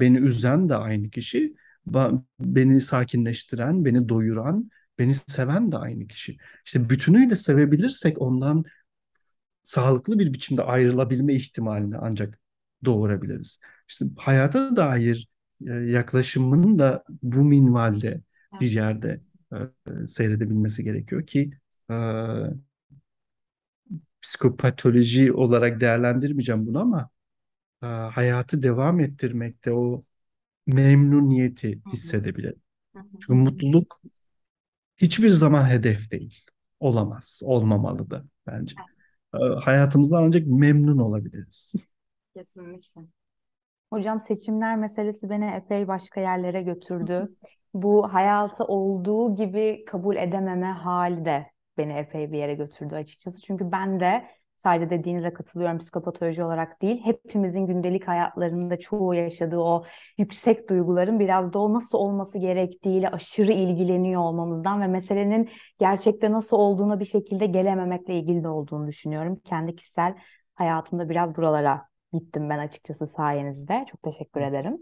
beni 0.00 0.18
üzen 0.18 0.68
de 0.68 0.76
aynı 0.76 1.10
kişi, 1.10 1.54
beni 2.40 2.80
sakinleştiren, 2.80 3.84
beni 3.84 4.08
doyuran, 4.08 4.70
beni 4.98 5.14
seven 5.14 5.72
de 5.72 5.76
aynı 5.78 6.06
kişi. 6.06 6.36
İşte 6.64 6.90
bütünüyle 6.90 7.34
sevebilirsek 7.36 8.22
ondan 8.22 8.64
sağlıklı 9.62 10.18
bir 10.18 10.32
biçimde 10.34 10.62
ayrılabilme 10.62 11.34
ihtimalini 11.34 11.96
ancak 11.96 12.38
doğurabiliriz. 12.84 13.60
İşte 13.88 14.04
hayata 14.16 14.76
dair 14.76 15.28
e, 15.66 15.72
yaklaşımının 15.72 16.78
da 16.78 17.04
bu 17.22 17.44
minvalde 17.44 18.20
bir 18.60 18.70
yerde 18.70 19.20
e, 19.52 19.56
seyredebilmesi 20.06 20.84
gerekiyor 20.84 21.26
ki 21.26 21.50
e, 21.90 21.94
psikopatoloji 24.22 25.32
olarak 25.32 25.80
değerlendirmeyeceğim 25.80 26.66
bunu 26.66 26.80
ama 26.80 27.10
hayatı 28.14 28.62
devam 28.62 29.00
ettirmekte 29.00 29.72
o 29.72 30.04
memnuniyeti 30.66 31.80
hissedebilir. 31.92 32.54
Çünkü 32.94 33.32
mutluluk 33.32 34.00
hiçbir 34.96 35.30
zaman 35.30 35.70
hedef 35.70 36.10
değil. 36.10 36.46
Olamaz, 36.80 37.42
olmamalı 37.44 38.10
da 38.10 38.24
bence. 38.46 38.74
E, 39.34 39.38
hayatımızdan 39.38 40.22
ancak 40.22 40.46
memnun 40.46 40.98
olabiliriz. 40.98 41.74
Kesinlikle. 42.36 43.00
Hocam 43.92 44.20
seçimler 44.20 44.76
meselesi 44.76 45.30
beni 45.30 45.44
epey 45.44 45.88
başka 45.88 46.20
yerlere 46.20 46.62
götürdü. 46.62 47.28
Bu 47.74 48.14
hayatı 48.14 48.64
olduğu 48.64 49.36
gibi 49.36 49.84
kabul 49.84 50.16
edememe 50.16 50.66
hali 50.66 51.24
de 51.24 51.46
beni 51.78 51.92
epey 51.92 52.32
bir 52.32 52.38
yere 52.38 52.54
götürdü 52.54 52.94
açıkçası. 52.94 53.40
Çünkü 53.40 53.72
ben 53.72 54.00
de 54.00 54.28
sadece 54.62 54.90
dediğinize 54.90 55.32
katılıyorum 55.32 55.78
psikopatoloji 55.78 56.44
olarak 56.44 56.82
değil, 56.82 57.00
hepimizin 57.04 57.66
gündelik 57.66 58.08
hayatlarında 58.08 58.78
çoğu 58.78 59.14
yaşadığı 59.14 59.58
o 59.58 59.84
yüksek 60.18 60.68
duyguların 60.70 61.20
biraz 61.20 61.52
da 61.52 61.58
o 61.58 61.74
nasıl 61.74 61.98
olması 61.98 62.38
gerektiğiyle 62.38 63.08
aşırı 63.08 63.52
ilgileniyor 63.52 64.22
olmamızdan 64.22 64.80
ve 64.80 64.86
meselenin 64.86 65.48
gerçekte 65.78 66.32
nasıl 66.32 66.56
olduğuna 66.56 67.00
bir 67.00 67.04
şekilde 67.04 67.46
gelememekle 67.46 68.14
ilgili 68.14 68.44
de 68.44 68.48
olduğunu 68.48 68.86
düşünüyorum. 68.86 69.40
Kendi 69.44 69.76
kişisel 69.76 70.14
hayatımda 70.54 71.08
biraz 71.08 71.36
buralara 71.36 71.82
gittim 72.12 72.50
ben 72.50 72.58
açıkçası 72.58 73.06
sayenizde. 73.06 73.84
Çok 73.90 74.02
teşekkür 74.02 74.40
ederim. 74.40 74.78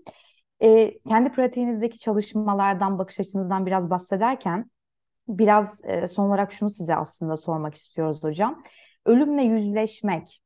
Ee, 0.63 0.99
kendi 1.09 1.33
pratiğinizdeki 1.33 1.99
çalışmalardan, 1.99 2.99
bakış 2.99 3.21
açınızdan 3.21 3.67
biraz 3.67 3.91
bahsederken 3.91 4.71
biraz 5.29 5.81
e, 5.85 6.09
son 6.09 6.29
olarak 6.29 6.53
şunu 6.53 6.71
size 6.71 6.97
aslında 6.97 7.37
sormak 7.37 7.75
istiyoruz 7.75 8.23
hocam. 8.23 8.63
Ölümle 9.07 9.43
yüzleşmek, 9.43 10.43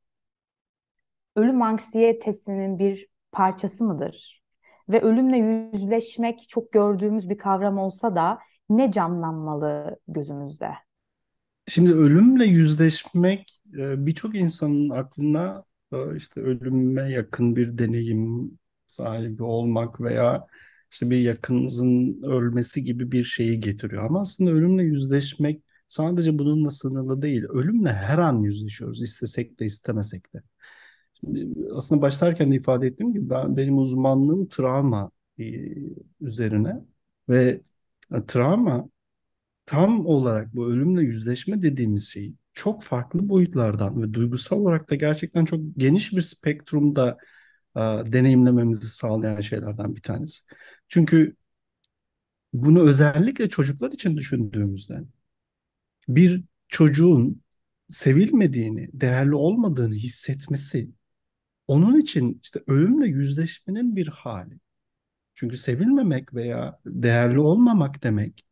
ölüm 1.35 1.61
anksiyetesinin 1.61 2.79
bir 2.79 3.07
parçası 3.31 3.83
mıdır? 3.83 4.43
Ve 4.89 5.01
ölümle 5.01 5.37
yüzleşmek 5.73 6.49
çok 6.49 6.71
gördüğümüz 6.71 7.29
bir 7.29 7.37
kavram 7.37 7.77
olsa 7.77 8.15
da 8.15 8.39
ne 8.69 8.91
canlanmalı 8.91 9.99
gözümüzde? 10.07 10.69
Şimdi 11.67 11.93
ölümle 11.93 12.45
yüzleşmek 12.45 13.61
e, 13.77 14.05
birçok 14.05 14.35
insanın 14.35 14.89
aklına 14.89 15.63
e, 15.93 16.17
işte 16.17 16.41
ölüme 16.41 17.11
yakın 17.11 17.55
bir 17.55 17.77
deneyim 17.77 18.51
sahibi 18.87 19.43
olmak 19.43 20.01
veya 20.01 20.47
işte 20.91 21.09
bir 21.09 21.17
yakınınızın 21.19 22.21
ölmesi 22.23 22.83
gibi 22.83 23.11
bir 23.11 23.23
şeyi 23.23 23.59
getiriyor. 23.59 24.05
Ama 24.05 24.21
aslında 24.21 24.51
ölümle 24.51 24.83
yüzleşmek 24.83 25.64
sadece 25.87 26.39
bununla 26.39 26.69
sınırlı 26.71 27.21
değil. 27.21 27.43
Ölümle 27.49 27.93
her 27.93 28.17
an 28.17 28.41
yüzleşiyoruz, 28.43 29.03
istesek 29.03 29.59
de 29.59 29.65
istemesek 29.65 30.33
de. 30.33 30.41
Şimdi 31.19 31.47
aslında 31.75 32.01
başlarken 32.01 32.51
de 32.51 32.55
ifade 32.55 32.87
ettiğim 32.87 33.13
gibi 33.13 33.29
ben 33.29 33.57
benim 33.57 33.77
uzmanlığım 33.77 34.47
travma 34.49 35.11
üzerine 36.21 36.85
ve 37.29 37.61
e, 38.13 38.25
travma 38.27 38.89
tam 39.65 40.05
olarak 40.05 40.55
bu 40.55 40.67
ölümle 40.67 41.01
yüzleşme 41.03 41.61
dediğimiz 41.61 42.09
şeyi 42.09 42.35
çok 42.53 42.83
farklı 42.83 43.29
boyutlardan 43.29 44.03
ve 44.03 44.13
duygusal 44.13 44.57
olarak 44.59 44.89
da 44.89 44.95
gerçekten 44.95 45.45
çok 45.45 45.61
geniş 45.77 46.13
bir 46.13 46.21
spektrumda 46.21 47.17
e, 47.75 47.79
deneyimlememizi 47.81 48.87
sağlayan 48.89 49.41
şeylerden 49.41 49.95
bir 49.95 50.01
tanesi. 50.01 50.43
Çünkü 50.89 51.35
bunu 52.53 52.81
özellikle 52.89 53.49
çocuklar 53.49 53.91
için 53.91 54.17
düşündüğümüzde 54.17 55.01
bir 56.07 56.43
çocuğun 56.67 57.41
sevilmediğini, 57.89 58.89
değerli 58.93 59.35
olmadığını 59.35 59.95
hissetmesi 59.95 60.89
onun 61.67 61.99
için 61.99 62.39
işte 62.43 62.59
ölümle 62.67 63.07
yüzleşmenin 63.07 63.95
bir 63.95 64.07
hali. 64.07 64.59
Çünkü 65.35 65.57
sevilmemek 65.57 66.33
veya 66.33 66.79
değerli 66.85 67.39
olmamak 67.39 68.03
demek 68.03 68.45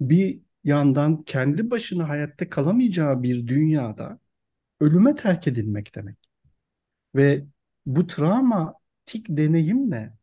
bir 0.00 0.40
yandan 0.64 1.22
kendi 1.22 1.70
başına 1.70 2.08
hayatta 2.08 2.50
kalamayacağı 2.50 3.22
bir 3.22 3.46
dünyada 3.46 4.20
ölüme 4.80 5.14
terk 5.14 5.46
edilmek 5.48 5.94
demek. 5.94 6.16
Ve 7.16 7.46
bu 7.86 8.06
travmatik 8.06 9.26
deneyimle 9.28 10.18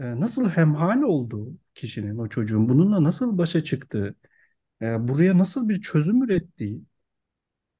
e, 0.00 0.20
nasıl 0.20 0.50
hemhal 0.50 1.02
olduğu 1.02 1.58
kişinin, 1.74 2.18
o 2.18 2.28
çocuğun 2.28 2.68
bununla 2.68 3.02
nasıl 3.04 3.38
başa 3.38 3.64
çıktığı, 3.64 4.16
e, 4.84 5.08
buraya 5.08 5.38
nasıl 5.38 5.68
bir 5.68 5.80
çözüm 5.82 6.22
ürettiği, 6.22 6.82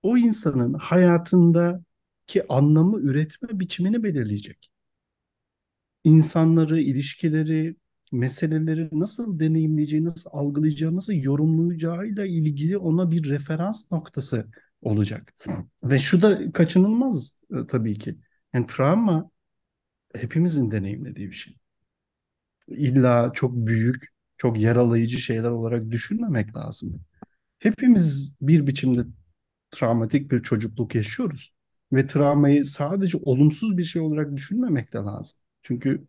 o 0.02 0.16
insanın 0.18 0.74
hayatındaki 0.74 2.48
anlamı 2.48 3.00
üretme 3.00 3.60
biçimini 3.60 4.02
belirleyecek. 4.02 4.70
İnsanları, 6.04 6.80
ilişkileri, 6.80 7.76
meseleleri 8.12 8.88
nasıl 8.92 9.38
deneyimleyeceği, 9.38 10.04
nasıl 10.04 10.30
algılayacağı, 10.32 10.96
nasıl 10.96 11.12
yorumlayacağıyla 11.12 12.26
ilgili 12.26 12.78
ona 12.78 13.10
bir 13.10 13.28
referans 13.30 13.92
noktası 13.92 14.50
olacak. 14.82 15.34
Ve 15.82 15.98
şu 15.98 16.22
da 16.22 16.52
kaçınılmaz 16.52 17.40
e, 17.52 17.66
tabii 17.68 17.98
ki. 17.98 18.18
Yani 18.54 18.66
travma 18.66 19.30
hepimizin 20.16 20.70
deneyimlediği 20.70 21.28
bir 21.28 21.34
şey. 21.34 21.56
İlla 22.68 23.30
çok 23.34 23.54
büyük, 23.56 24.13
çok 24.44 24.60
yaralayıcı 24.60 25.18
şeyler 25.18 25.50
olarak 25.50 25.90
düşünmemek 25.92 26.56
lazım. 26.58 27.02
Hepimiz 27.60 28.36
bir 28.42 28.66
biçimde 28.68 29.00
travmatik 29.70 30.32
bir 30.32 30.42
çocukluk 30.42 30.94
yaşıyoruz. 30.96 31.54
Ve 31.92 32.06
travmayı 32.06 32.64
sadece 32.66 33.18
olumsuz 33.18 33.78
bir 33.78 33.84
şey 33.84 34.02
olarak 34.02 34.32
düşünmemek 34.36 34.92
de 34.94 34.98
lazım. 34.98 35.38
Çünkü 35.62 36.06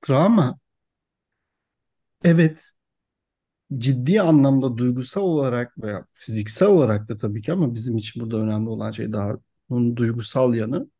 travma 0.00 0.58
evet 2.24 2.74
ciddi 3.78 4.20
anlamda 4.20 4.76
duygusal 4.78 5.22
olarak 5.22 5.78
veya 5.82 6.06
fiziksel 6.12 6.68
olarak 6.68 7.08
da 7.08 7.16
tabii 7.16 7.42
ki 7.42 7.52
ama 7.52 7.74
bizim 7.74 7.96
için 7.96 8.22
burada 8.22 8.36
önemli 8.38 8.68
olan 8.68 8.90
şey 8.90 9.12
daha 9.12 9.32
onun 9.68 9.96
duygusal 9.96 10.54
yanı 10.54 10.90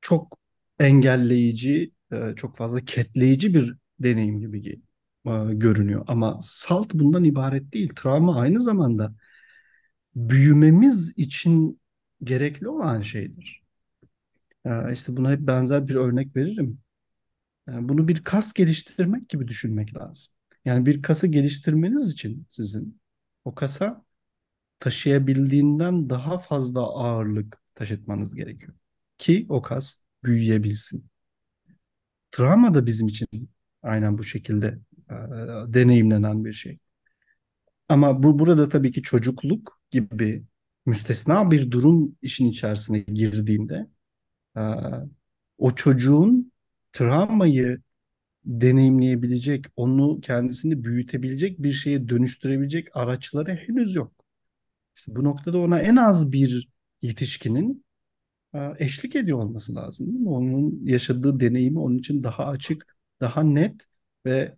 çok 0.00 0.38
engelleyici, 0.78 1.92
e, 2.12 2.34
çok 2.36 2.56
fazla 2.56 2.80
ketleyici 2.84 3.54
bir 3.54 3.74
deneyim 4.00 4.40
gibi 4.40 4.60
e, 5.26 5.54
görünüyor. 5.54 6.04
Ama 6.08 6.40
salt 6.42 6.94
bundan 6.94 7.24
ibaret 7.24 7.72
değil. 7.72 7.92
Travma 7.96 8.40
aynı 8.40 8.62
zamanda 8.62 9.14
büyümemiz 10.14 11.18
için 11.18 11.80
gerekli 12.24 12.68
olan 12.68 13.00
şeydir. 13.00 13.62
E, 14.64 14.92
işte 14.92 15.16
buna 15.16 15.30
hep 15.30 15.40
benzer 15.40 15.88
bir 15.88 15.94
örnek 15.94 16.36
veririm. 16.36 16.78
Bunu 17.68 18.08
bir 18.08 18.24
kas 18.24 18.52
geliştirmek 18.52 19.28
gibi 19.28 19.48
düşünmek 19.48 19.96
lazım. 19.96 20.32
Yani 20.64 20.86
bir 20.86 21.02
kası 21.02 21.26
geliştirmeniz 21.26 22.10
için 22.10 22.46
sizin 22.48 23.00
o 23.44 23.54
kasa 23.54 24.04
taşıyabildiğinden 24.80 26.10
daha 26.10 26.38
fazla 26.38 26.80
ağırlık 26.80 27.62
taşıtmanız 27.74 28.34
gerekiyor. 28.34 28.74
Ki 29.18 29.46
o 29.48 29.62
kas 29.62 30.02
büyüyebilsin. 30.24 31.06
Travma 32.30 32.74
da 32.74 32.86
bizim 32.86 33.08
için 33.08 33.50
aynen 33.82 34.18
bu 34.18 34.24
şekilde 34.24 34.78
e, 35.10 35.14
deneyimlenen 35.74 36.44
bir 36.44 36.52
şey. 36.52 36.78
Ama 37.88 38.22
bu 38.22 38.38
burada 38.38 38.68
tabii 38.68 38.92
ki 38.92 39.02
çocukluk 39.02 39.80
gibi 39.90 40.44
müstesna 40.86 41.50
bir 41.50 41.70
durum 41.70 42.16
işin 42.22 42.46
içerisine 42.46 42.98
girdiğinde 43.00 43.86
e, 44.56 44.62
o 45.58 45.74
çocuğun 45.74 46.52
travmayı 46.92 47.78
deneyimleyebilecek, 48.44 49.66
onu 49.76 50.20
kendisini 50.20 50.84
büyütebilecek 50.84 51.62
bir 51.62 51.72
şeye 51.72 52.08
dönüştürebilecek 52.08 52.96
araçları 52.96 53.54
henüz 53.54 53.94
yok. 53.94 54.12
İşte 54.96 55.16
bu 55.16 55.24
noktada 55.24 55.58
ona 55.58 55.80
en 55.80 55.96
az 55.96 56.32
bir 56.32 56.68
yetişkinin 57.02 57.84
e, 58.54 58.58
eşlik 58.78 59.16
ediyor 59.16 59.38
olması 59.38 59.74
lazım. 59.74 60.06
Değil 60.06 60.20
mi? 60.20 60.28
Onun 60.28 60.86
yaşadığı 60.86 61.40
deneyimi 61.40 61.78
onun 61.80 61.98
için 61.98 62.22
daha 62.22 62.46
açık, 62.46 62.96
daha 63.20 63.42
net 63.42 63.86
ve 64.26 64.56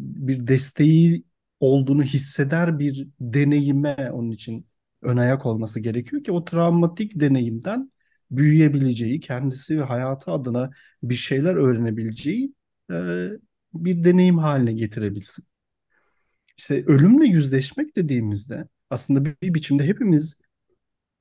bir 0.00 0.46
desteği 0.46 1.24
olduğunu 1.60 2.02
hisseder 2.02 2.78
bir 2.78 3.08
deneyime 3.20 4.10
onun 4.12 4.30
için 4.30 4.66
ön 5.02 5.16
ayak 5.16 5.46
olması 5.46 5.80
gerekiyor 5.80 6.24
ki 6.24 6.32
o 6.32 6.44
travmatik 6.44 7.20
deneyimden 7.20 7.92
büyüyebileceği, 8.30 9.20
kendisi 9.20 9.80
ve 9.80 9.84
hayatı 9.84 10.30
adına 10.30 10.70
bir 11.02 11.14
şeyler 11.14 11.54
öğrenebileceği 11.54 12.54
e, 12.90 12.94
bir 13.74 14.04
deneyim 14.04 14.38
haline 14.38 14.72
getirebilsin. 14.72 15.44
İşte 16.56 16.84
ölümle 16.86 17.26
yüzleşmek 17.26 17.96
dediğimizde 17.96 18.68
aslında 18.90 19.24
bir 19.24 19.54
biçimde 19.54 19.86
hepimiz 19.86 20.40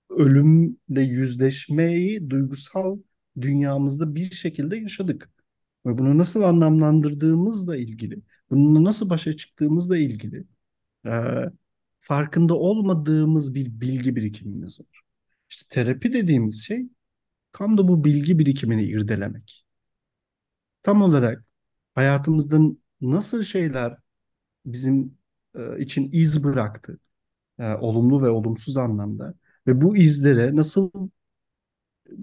ölümle 0.09 1.01
yüzleşmeyi 1.01 2.29
duygusal 2.29 2.99
dünyamızda 3.41 4.15
bir 4.15 4.31
şekilde 4.31 4.77
yaşadık. 4.77 5.29
Ve 5.85 5.97
bunu 5.97 6.17
nasıl 6.17 6.41
anlamlandırdığımızla 6.41 7.77
ilgili, 7.77 8.21
bununla 8.49 8.83
nasıl 8.83 9.09
başa 9.09 9.37
çıktığımızla 9.37 9.97
ilgili 9.97 10.45
e, 11.05 11.11
farkında 11.99 12.55
olmadığımız 12.55 13.55
bir 13.55 13.81
bilgi 13.81 14.15
birikimimiz 14.15 14.79
var. 14.79 15.01
İşte 15.49 15.65
terapi 15.69 16.13
dediğimiz 16.13 16.63
şey 16.63 16.89
tam 17.53 17.77
da 17.77 17.87
bu 17.87 18.03
bilgi 18.03 18.39
birikimini 18.39 18.83
irdelemek. 18.83 19.65
Tam 20.83 21.01
olarak 21.01 21.45
hayatımızda 21.95 22.59
nasıl 23.01 23.43
şeyler 23.43 23.97
bizim 24.65 25.17
e, 25.55 25.79
için 25.79 26.09
iz 26.13 26.43
bıraktı, 26.43 26.99
e, 27.59 27.73
olumlu 27.73 28.23
ve 28.23 28.29
olumsuz 28.29 28.77
anlamda 28.77 29.33
ve 29.67 29.81
bu 29.81 29.97
izlere 29.97 30.55
nasıl 30.55 30.91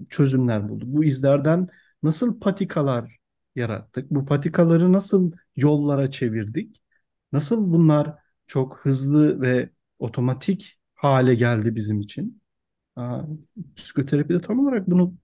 çözümler 0.09 0.69
bulduk? 0.69 0.87
Bu 0.89 1.03
izlerden 1.03 1.67
nasıl 2.03 2.39
patikalar 2.39 3.17
yarattık? 3.55 4.11
Bu 4.11 4.25
patikaları 4.25 4.93
nasıl 4.93 5.31
yollara 5.55 6.11
çevirdik? 6.11 6.83
Nasıl 7.31 7.73
bunlar 7.73 8.15
çok 8.47 8.79
hızlı 8.79 9.41
ve 9.41 9.69
otomatik 9.99 10.79
hale 10.95 11.35
geldi 11.35 11.75
bizim 11.75 12.01
için? 12.01 12.41
Aa, 12.95 13.21
psikoterapide 13.75 14.41
tam 14.41 14.59
olarak 14.59 14.89
bunu 14.91 15.15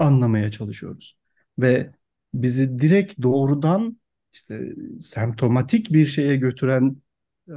anlamaya 0.00 0.50
çalışıyoruz. 0.50 1.18
Ve 1.58 1.94
bizi 2.34 2.78
direkt 2.78 3.22
doğrudan 3.22 4.00
işte 4.32 4.74
semptomatik 5.00 5.92
bir 5.92 6.06
şeye 6.06 6.36
götüren 6.36 6.96
e, 7.48 7.54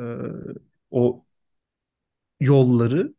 o 0.91 1.25
yolları 2.39 3.13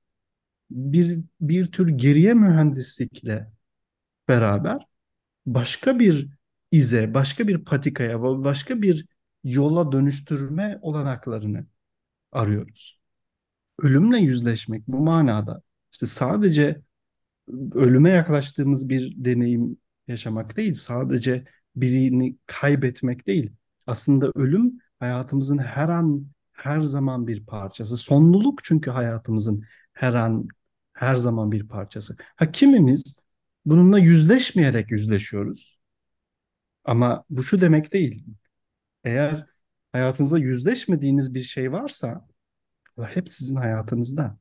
bir 0.70 1.20
bir 1.42 1.66
tür 1.72 1.88
geriye 1.88 2.34
mühendislikle 2.34 3.52
beraber 4.28 4.86
başka 5.46 6.00
bir 6.00 6.28
ize, 6.72 7.14
başka 7.14 7.48
bir 7.48 7.64
patikaya, 7.64 8.22
başka 8.22 8.82
bir 8.82 9.06
yola 9.44 9.92
dönüştürme 9.92 10.78
olanaklarını 10.82 11.66
arıyoruz. 12.32 13.00
Ölümle 13.78 14.18
yüzleşmek 14.18 14.88
bu 14.88 14.98
manada 14.98 15.62
işte 15.92 16.06
sadece 16.06 16.82
ölüme 17.74 18.10
yaklaştığımız 18.10 18.88
bir 18.88 19.24
deneyim 19.24 19.76
yaşamak 20.08 20.56
değil, 20.56 20.74
sadece 20.74 21.44
birini 21.76 22.36
kaybetmek 22.46 23.26
değil. 23.26 23.52
Aslında 23.86 24.32
ölüm 24.34 24.78
hayatımızın 25.00 25.58
her 25.58 25.88
an, 25.88 26.26
her 26.52 26.82
zaman 26.82 27.26
bir 27.26 27.46
parçası. 27.46 27.96
Sonluluk 27.96 28.64
çünkü 28.64 28.90
hayatımızın 28.90 29.64
her 29.92 30.14
an, 30.14 30.48
her 30.92 31.14
zaman 31.16 31.52
bir 31.52 31.68
parçası. 31.68 32.16
Ha 32.36 32.52
kimimiz 32.52 33.24
bununla 33.64 33.98
yüzleşmeyerek 33.98 34.90
yüzleşiyoruz. 34.90 35.77
Ama 36.88 37.24
bu 37.30 37.42
şu 37.42 37.60
demek 37.60 37.92
değil. 37.92 38.24
Eğer 39.04 39.46
hayatınızda 39.92 40.38
yüzleşmediğiniz 40.38 41.34
bir 41.34 41.40
şey 41.40 41.72
varsa 41.72 42.28
hep 43.02 43.28
sizin 43.28 43.56
hayatınızda. 43.56 44.38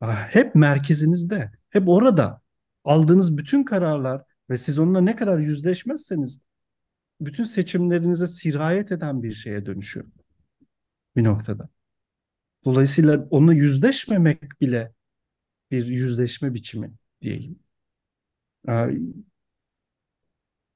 Hep 0.00 0.54
merkezinizde. 0.54 1.52
Hep 1.70 1.88
orada. 1.88 2.40
Aldığınız 2.84 3.38
bütün 3.38 3.64
kararlar 3.64 4.22
ve 4.50 4.58
siz 4.58 4.78
onunla 4.78 5.00
ne 5.00 5.16
kadar 5.16 5.38
yüzleşmezseniz 5.38 6.42
bütün 7.20 7.44
seçimlerinize 7.44 8.26
sirayet 8.26 8.92
eden 8.92 9.22
bir 9.22 9.32
şeye 9.32 9.66
dönüşüyor 9.66 10.06
bir 11.16 11.24
noktada. 11.24 11.68
Dolayısıyla 12.64 13.28
onunla 13.30 13.54
yüzleşmemek 13.54 14.60
bile 14.60 14.94
bir 15.70 15.86
yüzleşme 15.86 16.54
biçimi 16.54 16.94
diyeyim. 17.22 17.58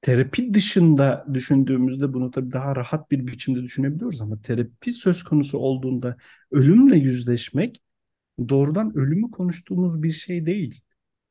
Terapi 0.01 0.53
dışında 0.53 1.25
düşündüğümüzde 1.33 2.13
bunu 2.13 2.31
tabii 2.31 2.51
daha 2.51 2.75
rahat 2.75 3.11
bir 3.11 3.27
biçimde 3.27 3.61
düşünebiliyoruz 3.63 4.21
ama 4.21 4.41
terapi 4.41 4.93
söz 4.93 5.23
konusu 5.23 5.57
olduğunda 5.57 6.17
ölümle 6.51 6.97
yüzleşmek 6.97 7.83
doğrudan 8.49 8.97
ölümü 8.97 9.31
konuştuğumuz 9.31 10.03
bir 10.03 10.11
şey 10.11 10.45
değil. 10.45 10.81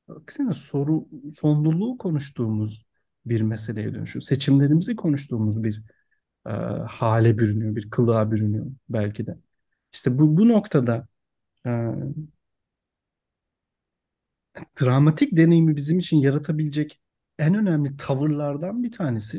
Aksine 0.08 0.54
soru, 0.54 1.08
sonluluğu 1.36 1.98
konuştuğumuz 1.98 2.86
bir 3.26 3.40
meseleye 3.40 3.94
dönüşüyor. 3.94 4.22
Seçimlerimizi 4.22 4.96
konuştuğumuz 4.96 5.64
bir 5.64 5.82
e, 6.46 6.50
hale 6.88 7.38
bürünüyor, 7.38 7.76
bir 7.76 7.90
kılığa 7.90 8.30
bürünüyor 8.32 8.66
belki 8.88 9.26
de. 9.26 9.38
İşte 9.94 10.18
bu, 10.18 10.36
bu 10.38 10.48
noktada 10.48 11.08
e, 11.66 11.70
travmatik 14.74 15.36
deneyimi 15.36 15.76
bizim 15.76 15.98
için 15.98 16.16
yaratabilecek 16.20 17.00
en 17.38 17.54
önemli 17.54 17.96
tavırlardan 17.96 18.82
bir 18.82 18.92
tanesi 18.92 19.38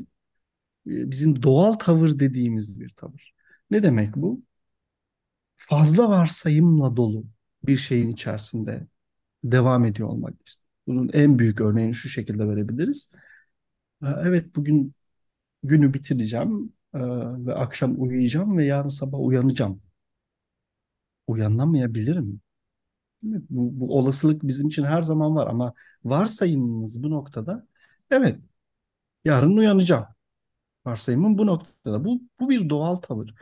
e, 0.87 1.11
bizim 1.11 1.43
doğal 1.43 1.73
tavır 1.73 2.19
dediğimiz 2.19 2.79
bir 2.79 2.89
tavır. 2.89 3.33
Ne 3.71 3.83
demek 3.83 4.15
bu? 4.15 4.43
Fazla 5.57 6.09
varsayımla 6.09 6.97
dolu 6.97 7.25
bir 7.63 7.77
şeyin 7.77 8.09
içerisinde 8.09 8.87
devam 9.43 9.85
ediyor 9.85 10.09
olmak. 10.09 10.35
İşte 10.47 10.63
bunun 10.87 11.09
en 11.13 11.39
büyük 11.39 11.61
örneğini 11.61 11.93
şu 11.93 12.09
şekilde 12.09 12.49
verebiliriz. 12.49 13.11
E, 14.03 14.07
evet 14.07 14.55
bugün 14.55 14.95
günü 15.63 15.93
bitireceğim 15.95 16.73
e, 16.95 16.99
ve 17.47 17.55
akşam 17.55 18.01
uyuyacağım 18.01 18.57
ve 18.57 18.65
yarın 18.65 18.89
sabah 18.89 19.19
uyanacağım. 19.21 19.81
Uyanamayabilirim. 21.27 22.41
Bu, 23.23 23.79
bu 23.81 23.97
olasılık 23.99 24.43
bizim 24.43 24.67
için 24.67 24.83
her 24.83 25.03
zaman 25.03 25.35
var 25.35 25.47
ama 25.47 25.73
varsayımımız 26.05 27.03
bu 27.03 27.11
noktada 27.11 27.67
evet 28.11 28.39
yarın 29.25 29.57
uyanacağım. 29.57 30.07
Varsayımım 30.85 31.37
bu 31.37 31.47
noktada. 31.47 32.05
Bu, 32.05 32.21
bu 32.39 32.49
bir 32.49 32.69
doğal 32.69 32.95
tavır. 32.95 33.35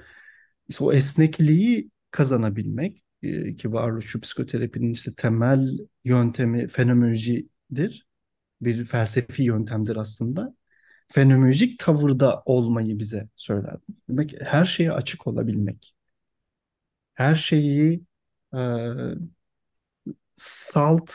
İşte 0.69 0.83
o 0.83 0.93
esnekliği 0.93 1.91
kazanabilmek 2.11 3.03
e, 3.23 3.55
ki 3.55 3.73
varoluşçu 3.73 4.21
psikoterapinin 4.21 4.93
işte 4.93 5.13
temel 5.15 5.79
yöntemi 6.05 6.67
fenomenolojidir. 6.67 8.07
Bir 8.61 8.85
felsefi 8.85 9.43
yöntemdir 9.43 9.95
aslında. 9.95 10.55
Fenomenolojik 11.09 11.79
tavırda 11.79 12.43
olmayı 12.45 12.99
bize 12.99 13.29
söyler. 13.35 13.77
Demek 14.09 14.35
her 14.41 14.65
şeye 14.65 14.91
açık 14.91 15.27
olabilmek. 15.27 15.95
Her 17.13 17.35
şeyi 17.35 18.03
e, 18.53 18.59
salt 20.35 21.11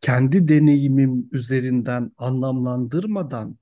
kendi 0.00 0.48
deneyimim 0.48 1.28
üzerinden 1.32 2.12
anlamlandırmadan 2.18 3.58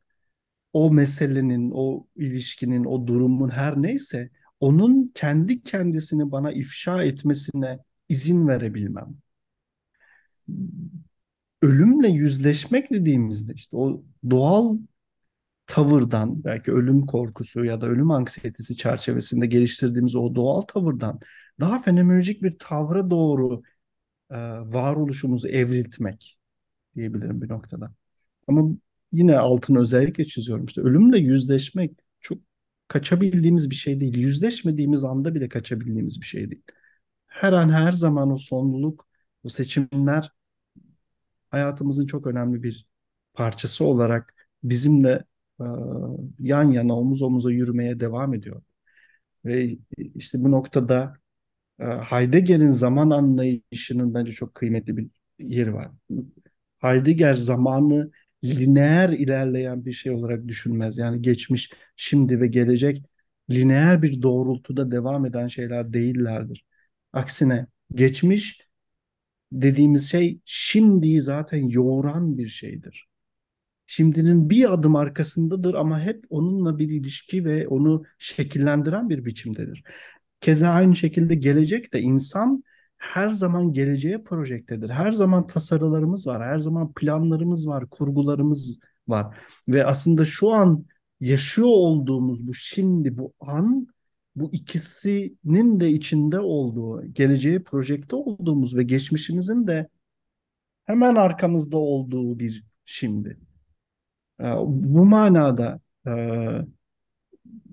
o 0.72 0.90
meselenin, 0.90 1.70
o 1.74 2.06
ilişkinin, 2.16 2.84
o 2.84 3.06
durumun 3.06 3.48
her 3.48 3.82
neyse 3.82 4.30
onun 4.60 5.12
kendi 5.14 5.62
kendisini 5.62 6.32
bana 6.32 6.52
ifşa 6.52 7.04
etmesine 7.04 7.78
izin 8.08 8.48
verebilmem. 8.48 9.16
Ölümle 11.62 12.08
yüzleşmek 12.08 12.90
dediğimizde 12.90 13.52
işte 13.54 13.76
o 13.76 14.02
doğal 14.30 14.78
tavırdan 15.66 16.44
belki 16.44 16.72
ölüm 16.72 17.06
korkusu 17.06 17.64
ya 17.64 17.80
da 17.80 17.86
ölüm 17.86 18.10
anksiyetesi 18.10 18.76
çerçevesinde 18.76 19.46
geliştirdiğimiz 19.46 20.16
o 20.16 20.34
doğal 20.34 20.60
tavırdan 20.60 21.20
daha 21.60 21.78
fenomenolojik 21.78 22.42
bir 22.42 22.58
tavra 22.58 23.10
doğru 23.10 23.62
e, 24.32 24.36
varoluşumuzu 24.74 25.48
evriltmek 25.48 26.38
diyebilirim 26.96 27.42
bir 27.42 27.48
noktada. 27.48 27.94
Ama 28.48 28.76
yine 29.12 29.38
altını 29.38 29.80
özellikle 29.80 30.26
çiziyorum. 30.26 30.66
İşte 30.66 30.80
ölümle 30.80 31.18
yüzleşmek 31.18 31.92
çok 32.20 32.38
kaçabildiğimiz 32.88 33.70
bir 33.70 33.74
şey 33.74 34.00
değil. 34.00 34.18
Yüzleşmediğimiz 34.18 35.04
anda 35.04 35.34
bile 35.34 35.48
kaçabildiğimiz 35.48 36.20
bir 36.20 36.26
şey 36.26 36.50
değil. 36.50 36.62
Her 37.26 37.52
an 37.52 37.68
her 37.70 37.92
zaman 37.92 38.30
o 38.32 38.38
sonluluk, 38.38 39.08
o 39.44 39.48
seçimler 39.48 40.32
hayatımızın 41.50 42.06
çok 42.06 42.26
önemli 42.26 42.62
bir 42.62 42.86
parçası 43.34 43.84
olarak 43.84 44.34
bizimle 44.64 45.24
e, 45.60 45.64
yan 46.38 46.70
yana 46.72 46.98
omuz 46.98 47.22
omuza 47.22 47.50
yürümeye 47.52 48.00
devam 48.00 48.34
ediyor. 48.34 48.62
Ve 49.44 49.78
işte 49.98 50.44
bu 50.44 50.50
noktada 50.50 51.14
e, 51.14 51.21
Heidegger'in 51.80 52.68
zaman 52.68 53.10
anlayışının 53.10 54.14
bence 54.14 54.32
çok 54.32 54.54
kıymetli 54.54 54.96
bir 54.96 55.06
yeri 55.38 55.74
var. 55.74 55.90
Heidegger 56.78 57.34
zamanı 57.34 58.10
lineer 58.44 59.08
ilerleyen 59.08 59.84
bir 59.84 59.92
şey 59.92 60.12
olarak 60.12 60.48
düşünmez. 60.48 60.98
Yani 60.98 61.22
geçmiş, 61.22 61.72
şimdi 61.96 62.40
ve 62.40 62.46
gelecek 62.46 63.04
lineer 63.50 64.02
bir 64.02 64.22
doğrultuda 64.22 64.90
devam 64.90 65.26
eden 65.26 65.46
şeyler 65.46 65.92
değillerdir. 65.92 66.64
Aksine 67.12 67.66
geçmiş 67.94 68.60
dediğimiz 69.52 70.10
şey 70.10 70.40
şimdiyi 70.44 71.20
zaten 71.20 71.68
yoğuran 71.68 72.38
bir 72.38 72.48
şeydir. 72.48 73.08
Şimdinin 73.86 74.50
bir 74.50 74.72
adım 74.72 74.96
arkasındadır 74.96 75.74
ama 75.74 76.00
hep 76.00 76.24
onunla 76.30 76.78
bir 76.78 76.88
ilişki 76.90 77.44
ve 77.44 77.68
onu 77.68 78.04
şekillendiren 78.18 79.10
bir 79.10 79.24
biçimdedir. 79.24 79.84
Keza 80.42 80.68
aynı 80.68 80.96
şekilde 80.96 81.34
gelecek 81.34 81.92
de 81.92 82.00
insan 82.00 82.64
her 82.98 83.28
zaman 83.28 83.72
geleceğe 83.72 84.22
projektedir. 84.22 84.90
Her 84.90 85.12
zaman 85.12 85.46
tasarılarımız 85.46 86.26
var, 86.26 86.42
her 86.42 86.58
zaman 86.58 86.92
planlarımız 86.92 87.68
var, 87.68 87.90
kurgularımız 87.90 88.80
var. 89.08 89.36
Ve 89.68 89.86
aslında 89.86 90.24
şu 90.24 90.50
an 90.50 90.86
yaşıyor 91.20 91.68
olduğumuz 91.68 92.46
bu 92.46 92.54
şimdi, 92.54 93.18
bu 93.18 93.32
an, 93.40 93.86
bu 94.36 94.52
ikisinin 94.52 95.80
de 95.80 95.90
içinde 95.90 96.40
olduğu, 96.40 97.06
geleceğe 97.12 97.62
projekte 97.62 98.16
olduğumuz 98.16 98.76
ve 98.76 98.82
geçmişimizin 98.82 99.66
de 99.66 99.88
hemen 100.84 101.14
arkamızda 101.14 101.78
olduğu 101.78 102.38
bir 102.38 102.64
şimdi. 102.84 103.38
Ee, 104.40 104.44
bu 104.66 105.04
manada 105.04 105.80
e, 106.06 106.12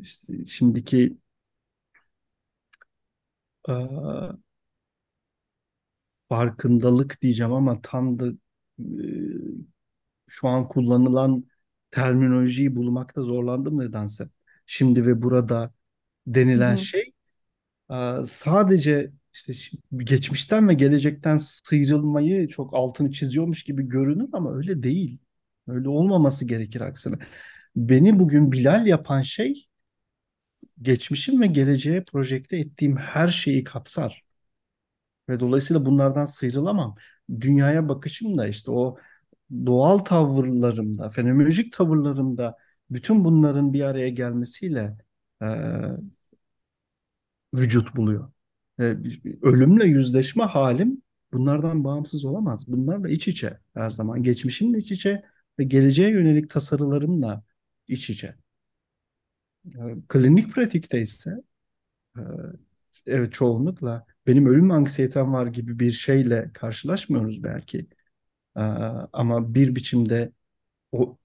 işte 0.01 0.45
şimdiki 0.45 1.17
e, 3.69 3.73
farkındalık 6.29 7.21
diyeceğim 7.21 7.53
ama 7.53 7.81
tam 7.81 8.19
da 8.19 8.27
e, 8.79 8.83
şu 10.27 10.47
an 10.47 10.67
kullanılan 10.67 11.45
terminolojiyi 11.91 12.75
bulmakta 12.75 13.21
zorlandım 13.23 13.79
nedense. 13.79 14.29
Şimdi 14.65 15.05
ve 15.05 15.21
burada 15.21 15.73
denilen 16.27 16.69
Hı 16.69 16.73
hı. 16.73 16.77
şey 16.77 17.13
e, 17.91 17.95
sadece 18.25 19.11
işte 19.35 19.53
geçmişten 19.97 20.69
ve 20.69 20.75
gelecekten 20.75 21.37
sıyrılmayı 21.37 22.47
çok 22.47 22.75
altını 22.75 23.11
çiziyormuş 23.11 23.63
gibi 23.65 23.83
görünür 23.89 24.29
ama 24.33 24.55
öyle 24.57 24.83
değil. 24.83 25.19
Öyle 25.67 25.89
olmaması 25.89 26.45
gerekir 26.47 26.81
aksine. 26.81 27.15
Beni 27.77 28.19
bugün 28.19 28.53
Bilal 28.53 28.87
yapan 28.87 29.23
şey 29.23 29.68
geçmişim 30.81 31.41
ve 31.41 31.47
geleceğe 31.47 32.03
projekte 32.03 32.57
ettiğim 32.57 32.97
her 32.97 33.27
şeyi 33.27 33.63
kapsar. 33.63 34.23
Ve 35.29 35.39
dolayısıyla 35.39 35.85
bunlardan 35.85 36.25
sıyrılamam. 36.25 36.95
Dünyaya 37.41 37.89
bakışım 37.89 38.37
da 38.37 38.47
işte 38.47 38.71
o 38.71 38.97
doğal 39.65 39.97
tavırlarımda, 39.97 41.09
fenomenolojik 41.09 41.73
tavırlarımda 41.73 42.57
bütün 42.91 43.25
bunların 43.25 43.73
bir 43.73 43.81
araya 43.83 44.09
gelmesiyle 44.09 44.97
e, 45.41 45.47
vücut 47.53 47.95
buluyor. 47.95 48.31
E, 48.79 48.83
ölümle 49.41 49.85
yüzleşme 49.85 50.43
halim 50.43 51.01
bunlardan 51.33 51.83
bağımsız 51.83 52.25
olamaz. 52.25 52.67
Bunlarla 52.67 53.09
iç 53.09 53.27
içe 53.27 53.59
her 53.73 53.89
zaman. 53.89 54.23
Geçmişimle 54.23 54.77
iç 54.77 54.91
içe 54.91 55.23
ve 55.59 55.63
geleceğe 55.63 56.09
yönelik 56.09 56.49
tasarılarımla 56.49 57.43
iç 57.87 58.09
içe. 58.09 58.35
E, 59.75 59.95
klinik 60.09 60.53
pratikte 60.53 61.01
ise 61.01 61.31
e, 62.17 62.21
evet 63.05 63.33
çoğunlukla 63.33 64.05
benim 64.27 64.45
ölüm 64.45 64.71
anksiyetem 64.71 65.33
var 65.33 65.47
gibi 65.47 65.79
bir 65.79 65.91
şeyle 65.91 66.51
karşılaşmıyoruz 66.53 67.43
belki. 67.43 67.87
Ee, 68.57 68.61
ama 69.13 69.55
bir 69.55 69.75
biçimde 69.75 70.31
o 70.91 71.17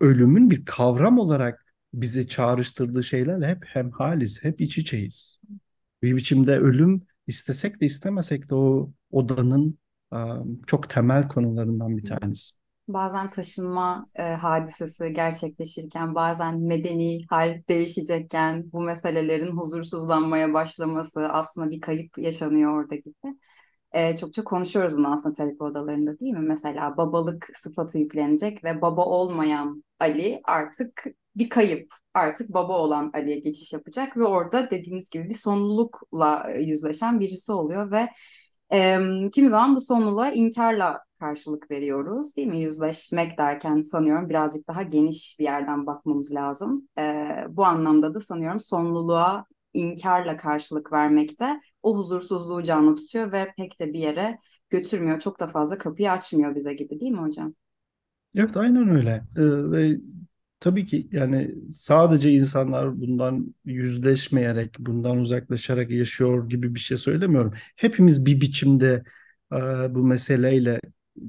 ölümün 0.00 0.50
bir 0.50 0.64
kavram 0.64 1.18
olarak 1.18 1.74
bizi 1.94 2.28
çağrıştırdığı 2.28 3.04
şeylerle 3.04 3.48
hep 3.48 3.64
hemhaliz, 3.66 4.44
hep 4.44 4.60
iç 4.60 4.78
içeyiz. 4.78 5.40
Bir 6.02 6.16
biçimde 6.16 6.58
ölüm 6.58 7.02
istesek 7.26 7.80
de 7.80 7.86
istemesek 7.86 8.50
de 8.50 8.54
o 8.54 8.92
odanın 9.12 9.78
um, 10.12 10.62
çok 10.66 10.90
temel 10.90 11.28
konularından 11.28 11.98
bir 11.98 12.04
tanesi. 12.04 12.61
Bazen 12.92 13.30
taşınma 13.30 14.06
e, 14.14 14.22
hadisesi 14.22 15.12
gerçekleşirken, 15.12 16.14
bazen 16.14 16.60
medeni 16.60 17.20
hal 17.30 17.62
değişecekken 17.68 18.72
bu 18.72 18.80
meselelerin 18.80 19.56
huzursuzlanmaya 19.56 20.54
başlaması 20.54 21.28
aslında 21.28 21.70
bir 21.70 21.80
kayıp 21.80 22.18
yaşanıyor 22.18 22.72
orada 22.82 22.94
gibi. 22.94 23.36
E, 23.92 24.16
çokça 24.16 24.44
konuşuyoruz 24.44 24.96
bunu 24.96 25.12
aslında 25.12 25.32
terapi 25.32 25.62
odalarında 25.62 26.18
değil 26.18 26.32
mi? 26.32 26.46
Mesela 26.48 26.96
babalık 26.96 27.48
sıfatı 27.54 27.98
yüklenecek 27.98 28.64
ve 28.64 28.82
baba 28.82 29.04
olmayan 29.04 29.84
Ali 30.00 30.40
artık 30.44 31.04
bir 31.36 31.48
kayıp. 31.48 31.94
Artık 32.14 32.54
baba 32.54 32.78
olan 32.78 33.10
Ali'ye 33.14 33.38
geçiş 33.38 33.72
yapacak 33.72 34.16
ve 34.16 34.24
orada 34.24 34.70
dediğiniz 34.70 35.10
gibi 35.10 35.28
bir 35.28 35.34
sonlulukla 35.34 36.50
yüzleşen 36.58 37.20
birisi 37.20 37.52
oluyor 37.52 37.90
ve 37.90 38.08
e, 38.72 38.98
kimi 39.32 39.48
zaman 39.48 39.76
bu 39.76 39.80
sonluluğa 39.80 40.30
inkarla 40.30 41.00
karşılık 41.22 41.70
veriyoruz 41.70 42.36
değil 42.36 42.48
mi? 42.48 42.60
Yüzleşmek 42.60 43.38
derken 43.38 43.82
sanıyorum 43.82 44.28
birazcık 44.28 44.68
daha 44.68 44.82
geniş 44.82 45.36
bir 45.38 45.44
yerden 45.44 45.86
bakmamız 45.86 46.34
lazım. 46.34 46.88
E, 46.98 47.26
bu 47.48 47.64
anlamda 47.64 48.14
da 48.14 48.20
sanıyorum 48.20 48.60
sonluluğa 48.60 49.46
inkarla 49.74 50.36
karşılık 50.36 50.92
vermekte 50.92 51.60
o 51.82 51.96
huzursuzluğu 51.96 52.62
canlı 52.62 52.96
tutuyor 52.96 53.32
ve 53.32 53.52
pek 53.56 53.80
de 53.80 53.92
bir 53.92 53.98
yere 53.98 54.38
götürmüyor. 54.70 55.20
Çok 55.20 55.40
da 55.40 55.46
fazla 55.46 55.78
kapıyı 55.78 56.12
açmıyor 56.12 56.54
bize 56.54 56.74
gibi 56.74 57.00
değil 57.00 57.12
mi 57.12 57.20
hocam? 57.20 57.54
Evet 58.36 58.56
aynen 58.56 58.88
öyle. 58.88 59.10
Ee, 59.36 59.70
ve 59.70 59.96
tabii 60.60 60.86
ki 60.86 61.08
yani 61.12 61.54
sadece 61.72 62.30
insanlar 62.30 63.00
bundan 63.00 63.54
yüzleşmeyerek, 63.64 64.76
bundan 64.78 65.18
uzaklaşarak 65.18 65.90
yaşıyor 65.90 66.48
gibi 66.48 66.74
bir 66.74 66.80
şey 66.80 66.96
söylemiyorum. 66.96 67.54
Hepimiz 67.76 68.26
bir 68.26 68.40
biçimde 68.40 69.02
e, 69.52 69.56
bu 69.94 69.98
meseleyle 70.04 70.80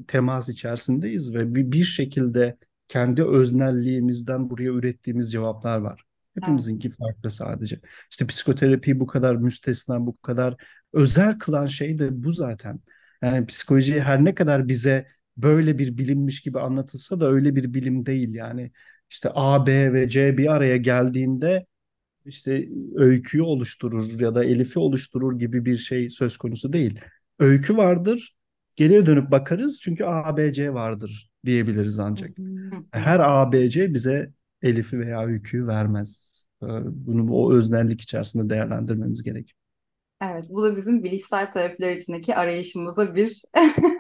temas 0.08 0.50
içerisindeyiz 0.50 1.36
ve 1.36 1.56
bir, 1.56 1.72
bir 1.72 1.84
şekilde 1.84 2.58
kendi 2.88 3.24
öznelliğimizden 3.24 4.50
buraya 4.50 4.70
ürettiğimiz 4.70 5.32
cevaplar 5.32 5.78
var. 5.78 6.04
Hepimizinki 6.36 6.90
farklı 6.90 7.32
sadece. 7.32 7.80
İşte 8.12 8.28
psikoterapi 8.28 9.00
bu 9.00 9.08
kadar 9.08 9.36
müstesna, 9.36 10.06
bu 10.06 10.18
kadar 10.18 10.56
özel 10.94 11.40
kılan 11.40 11.66
şey 11.66 12.00
de 12.00 12.24
bu 12.24 12.32
zaten. 12.32 12.80
Yani 13.22 13.46
psikoloji 13.46 14.02
her 14.02 14.26
ne 14.26 14.36
kadar 14.36 14.68
bize 14.68 15.08
böyle 15.38 15.78
bir 15.78 15.98
bilimmiş 15.98 16.42
gibi 16.42 16.60
anlatılsa 16.60 17.20
da 17.20 17.28
öyle 17.28 17.56
bir 17.56 17.74
bilim 17.74 18.06
değil. 18.06 18.34
Yani 18.34 18.72
işte 19.10 19.30
A, 19.34 19.68
B 19.68 19.94
ve 19.94 20.10
C 20.10 20.38
bir 20.38 20.54
araya 20.54 20.78
geldiğinde 20.78 21.66
işte 22.26 22.70
öyküyü 22.96 23.44
oluşturur 23.44 24.20
ya 24.20 24.36
da 24.36 24.44
Elif'i 24.46 24.80
oluşturur 24.80 25.40
gibi 25.40 25.66
bir 25.66 25.78
şey 25.78 26.10
söz 26.10 26.38
konusu 26.38 26.74
değil. 26.74 27.00
Öykü 27.40 27.78
vardır, 27.78 28.36
geriye 28.76 29.06
dönüp 29.06 29.32
bakarız 29.32 29.80
çünkü 29.82 30.06
A, 30.06 30.38
B, 30.38 30.54
C 30.54 30.74
vardır 30.74 31.32
diyebiliriz 31.46 32.00
ancak. 32.00 32.32
Her 32.92 33.20
A, 33.20 33.52
B, 33.52 33.70
C 33.70 33.94
bize 33.94 34.32
Elif'i 34.62 35.00
veya 35.00 35.26
öyküyü 35.26 35.68
vermez. 35.68 36.44
Ee, 36.64 36.66
Bunu 36.86 37.34
o 37.34 37.54
öznellik 37.54 38.02
içerisinde 38.02 38.50
değerlendirmemiz 38.50 39.24
gerekiyor. 39.24 39.58
Evet, 40.22 40.44
bu 40.50 40.64
da 40.64 40.76
bizim 40.76 41.04
bilişsel 41.04 41.52
terapiler 41.52 41.92
içindeki 41.92 42.36
arayışımıza 42.36 43.16
bir 43.16 43.42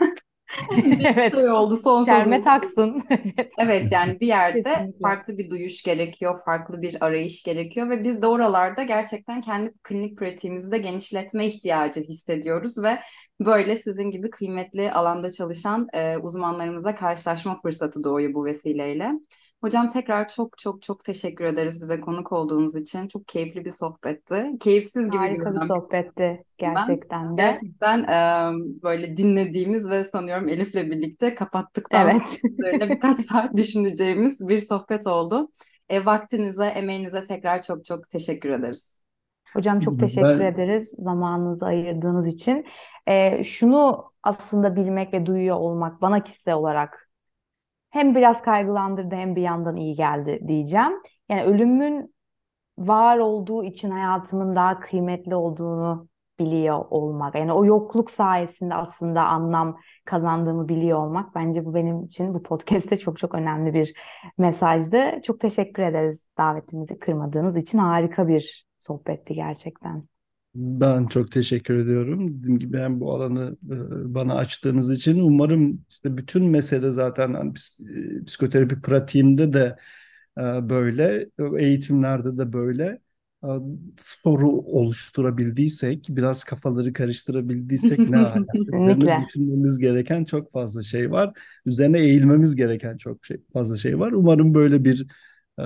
Evet. 1.16 1.36
şey 1.36 1.50
oldu, 1.52 1.78
son 1.78 2.06
Kerme 2.06 2.44
taksın. 2.44 3.04
Evet. 3.10 3.54
Evet 3.58 3.92
yani 3.92 4.20
bir 4.20 4.28
yerde 4.28 4.62
Kesinlikle. 4.64 5.00
farklı 5.02 5.38
bir 5.38 5.50
duyuş 5.50 5.84
gerekiyor, 5.84 6.40
farklı 6.46 6.82
bir 6.82 6.98
arayış 7.06 7.44
gerekiyor 7.44 7.90
ve 7.90 8.04
biz 8.04 8.22
de 8.22 8.28
oralarda 8.28 8.84
gerçekten 8.84 9.42
kendi 9.42 9.74
klinik 9.84 10.18
pratiğimizi 10.18 10.72
de 10.72 10.78
genişletme 10.78 11.46
ihtiyacı 11.46 12.02
hissediyoruz 12.02 12.84
ve 12.84 13.00
böyle 13.40 13.78
sizin 13.78 14.12
gibi 14.12 14.30
kıymetli 14.30 14.92
alanda 14.92 15.32
çalışan 15.32 15.88
e, 15.94 16.18
uzmanlarımızla 16.18 16.96
karşılaşma 16.96 17.62
fırsatı 17.62 18.04
doğuyor 18.04 18.34
bu 18.34 18.46
vesileyle. 18.46 19.12
Hocam 19.64 19.90
tekrar 19.90 20.30
çok 20.30 20.58
çok 20.58 20.82
çok 20.82 21.04
teşekkür 21.04 21.46
ederiz 21.46 21.82
bize 21.82 22.02
konuk 22.02 22.32
olduğunuz 22.32 22.76
için. 22.76 23.08
Çok 23.08 23.28
keyifli 23.28 23.66
bir 23.66 23.70
sohbetti. 23.70 24.52
Keyifsiz 24.60 25.06
gibi 25.06 25.18
Harika 25.18 25.54
bir 25.54 25.60
sohbetti 25.60 26.44
gerçekten 26.58 27.38
de. 27.38 27.42
gerçekten 27.42 28.04
e, 28.04 28.54
böyle 28.84 29.18
dinlediğimiz 29.18 29.90
ve 29.90 30.06
sanıyorum 30.06 30.50
Elif'le 30.50 30.76
birlikte 30.76 31.36
kapattıktan 31.36 32.10
Evet. 32.10 32.22
üzerine 32.44 32.90
birkaç 32.90 33.20
saat 33.26 33.58
düşüneceğimiz 33.58 34.48
bir 34.48 34.62
sohbet 34.62 35.08
oldu. 35.08 35.50
E, 35.90 36.06
vaktinize, 36.06 36.66
emeğinize 36.66 37.22
tekrar 37.22 37.62
çok 37.62 37.86
çok 37.86 38.10
teşekkür 38.10 38.50
ederiz. 38.50 39.04
Hocam 39.54 39.80
çok 39.80 40.00
teşekkür 40.00 40.40
Ben 40.40 40.40
ederiz 40.40 40.92
zamanınızı 41.00 41.66
ayırdığınız 41.66 42.28
için. 42.28 42.66
Ee, 43.08 43.44
şunu 43.44 44.04
aslında 44.24 44.76
bilmek 44.76 45.14
ve 45.14 45.26
duyuyor 45.26 45.56
olmak 45.56 46.02
bana 46.02 46.24
kişisel 46.24 46.54
olarak 46.54 47.13
hem 47.94 48.16
biraz 48.16 48.42
kaygılandırdı 48.42 49.16
hem 49.16 49.36
bir 49.36 49.42
yandan 49.42 49.76
iyi 49.76 49.96
geldi 49.96 50.40
diyeceğim. 50.48 50.94
Yani 51.30 51.44
ölümün 51.44 52.16
var 52.78 53.18
olduğu 53.18 53.64
için 53.64 53.92
hayatımın 53.92 54.56
daha 54.56 54.80
kıymetli 54.80 55.36
olduğunu 55.36 56.08
biliyor 56.40 56.86
olmak. 56.90 57.36
Yani 57.36 57.54
o 57.54 57.66
yokluk 57.66 58.12
sayesinde 58.12 58.76
aslında 58.76 59.26
anlam 59.26 59.78
kazandığımı 60.06 60.68
biliyor 60.70 61.00
olmak. 61.00 61.36
Bence 61.36 61.66
bu 61.66 61.76
benim 61.76 62.04
için 62.04 62.34
bu 62.34 62.44
podcast'te 62.44 62.98
çok 62.98 63.18
çok 63.20 63.36
önemli 63.36 63.74
bir 63.74 63.94
mesajdı. 64.38 65.22
Çok 65.24 65.40
teşekkür 65.40 65.84
ederiz 65.84 66.28
davetimizi 66.38 67.00
kırmadığınız 67.00 67.58
için. 67.58 67.78
Harika 67.78 68.28
bir 68.28 68.68
sohbetti 68.80 69.34
gerçekten. 69.34 70.13
Ben 70.56 71.08
çok 71.08 71.32
teşekkür 71.32 71.78
ediyorum. 71.78 72.28
Dediğim 72.28 72.60
gibi 72.60 72.78
hem 72.78 73.00
bu 73.00 73.14
alanı 73.14 73.58
e, 73.72 74.14
bana 74.16 74.36
açtığınız 74.36 74.92
için 74.92 75.20
umarım 75.20 75.86
işte 75.90 76.18
bütün 76.18 76.44
mesele 76.46 76.92
zaten 76.92 77.34
hani 77.34 77.54
e, 78.22 78.26
psikoterapi 78.26 78.82
pratiğimde 78.82 79.54
de 79.54 79.76
e, 80.38 80.42
böyle, 80.70 81.30
eğitimlerde 81.60 82.38
de 82.38 82.54
böyle 82.54 83.00
soru 84.02 84.50
oluşturabildiysek, 84.50 86.06
biraz 86.10 86.44
kafaları 86.44 86.94
karıştırabildiysek 86.94 88.10
ne 88.10 88.18
ala. 88.18 88.46
Üzerine 88.56 89.16
düşünmemiz 89.28 89.80
gereken 89.80 90.24
çok 90.24 90.52
fazla 90.52 90.82
şey 90.82 91.12
var. 91.12 91.34
Üzerine 91.66 92.00
eğilmemiz 92.00 92.56
gereken 92.56 92.98
çok 92.98 93.26
şey, 93.26 93.38
fazla 93.54 93.78
şey 93.78 94.00
var. 94.00 94.12
Umarım 94.12 94.54
böyle 94.54 94.86
bir 94.86 95.08
e, 95.60 95.64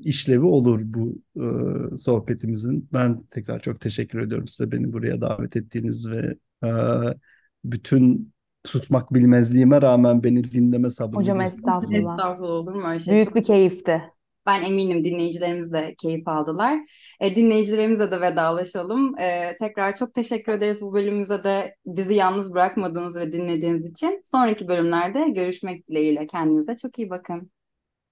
işlevi 0.00 0.44
olur 0.44 0.80
bu 0.84 1.14
e, 1.36 1.96
sohbetimizin. 1.96 2.88
Ben 2.92 3.18
tekrar 3.30 3.60
çok 3.60 3.80
teşekkür 3.80 4.18
ediyorum 4.18 4.48
size 4.48 4.72
beni 4.72 4.92
buraya 4.92 5.20
davet 5.20 5.56
ettiğiniz 5.56 6.10
ve 6.10 6.34
e, 6.64 6.68
bütün 7.64 8.34
susmak 8.64 9.14
bilmezliğime 9.14 9.82
rağmen 9.82 10.22
beni 10.22 10.44
dinleme 10.44 10.90
sabrını 10.90 11.16
Hocam 11.16 11.40
estağfurullah. 11.40 11.98
Estağfurullah 11.98 12.50
olur 12.50 12.74
mu 12.74 12.86
öyle 12.86 12.98
şey? 12.98 13.14
Büyük 13.14 13.26
Çok 13.26 13.34
bir 13.34 13.42
keyifti. 13.42 14.02
ben 14.46 14.62
eminim 14.62 15.04
dinleyicilerimiz 15.04 15.72
de 15.72 15.94
keyif 16.02 16.28
aldılar. 16.28 16.78
E, 17.20 17.36
dinleyicilerimize 17.36 18.10
de 18.10 18.20
vedalaşalım. 18.20 19.18
E, 19.18 19.56
tekrar 19.56 19.94
çok 19.96 20.14
teşekkür 20.14 20.52
ederiz 20.52 20.82
bu 20.82 20.94
bölümümüze 20.94 21.44
de 21.44 21.76
bizi 21.86 22.14
yalnız 22.14 22.54
bırakmadığınız 22.54 23.16
ve 23.16 23.32
dinlediğiniz 23.32 23.90
için. 23.90 24.22
Sonraki 24.24 24.68
bölümlerde 24.68 25.28
görüşmek 25.28 25.88
dileğiyle. 25.88 26.26
Kendinize 26.26 26.76
çok 26.76 26.98
iyi 26.98 27.10
bakın. 27.10 27.53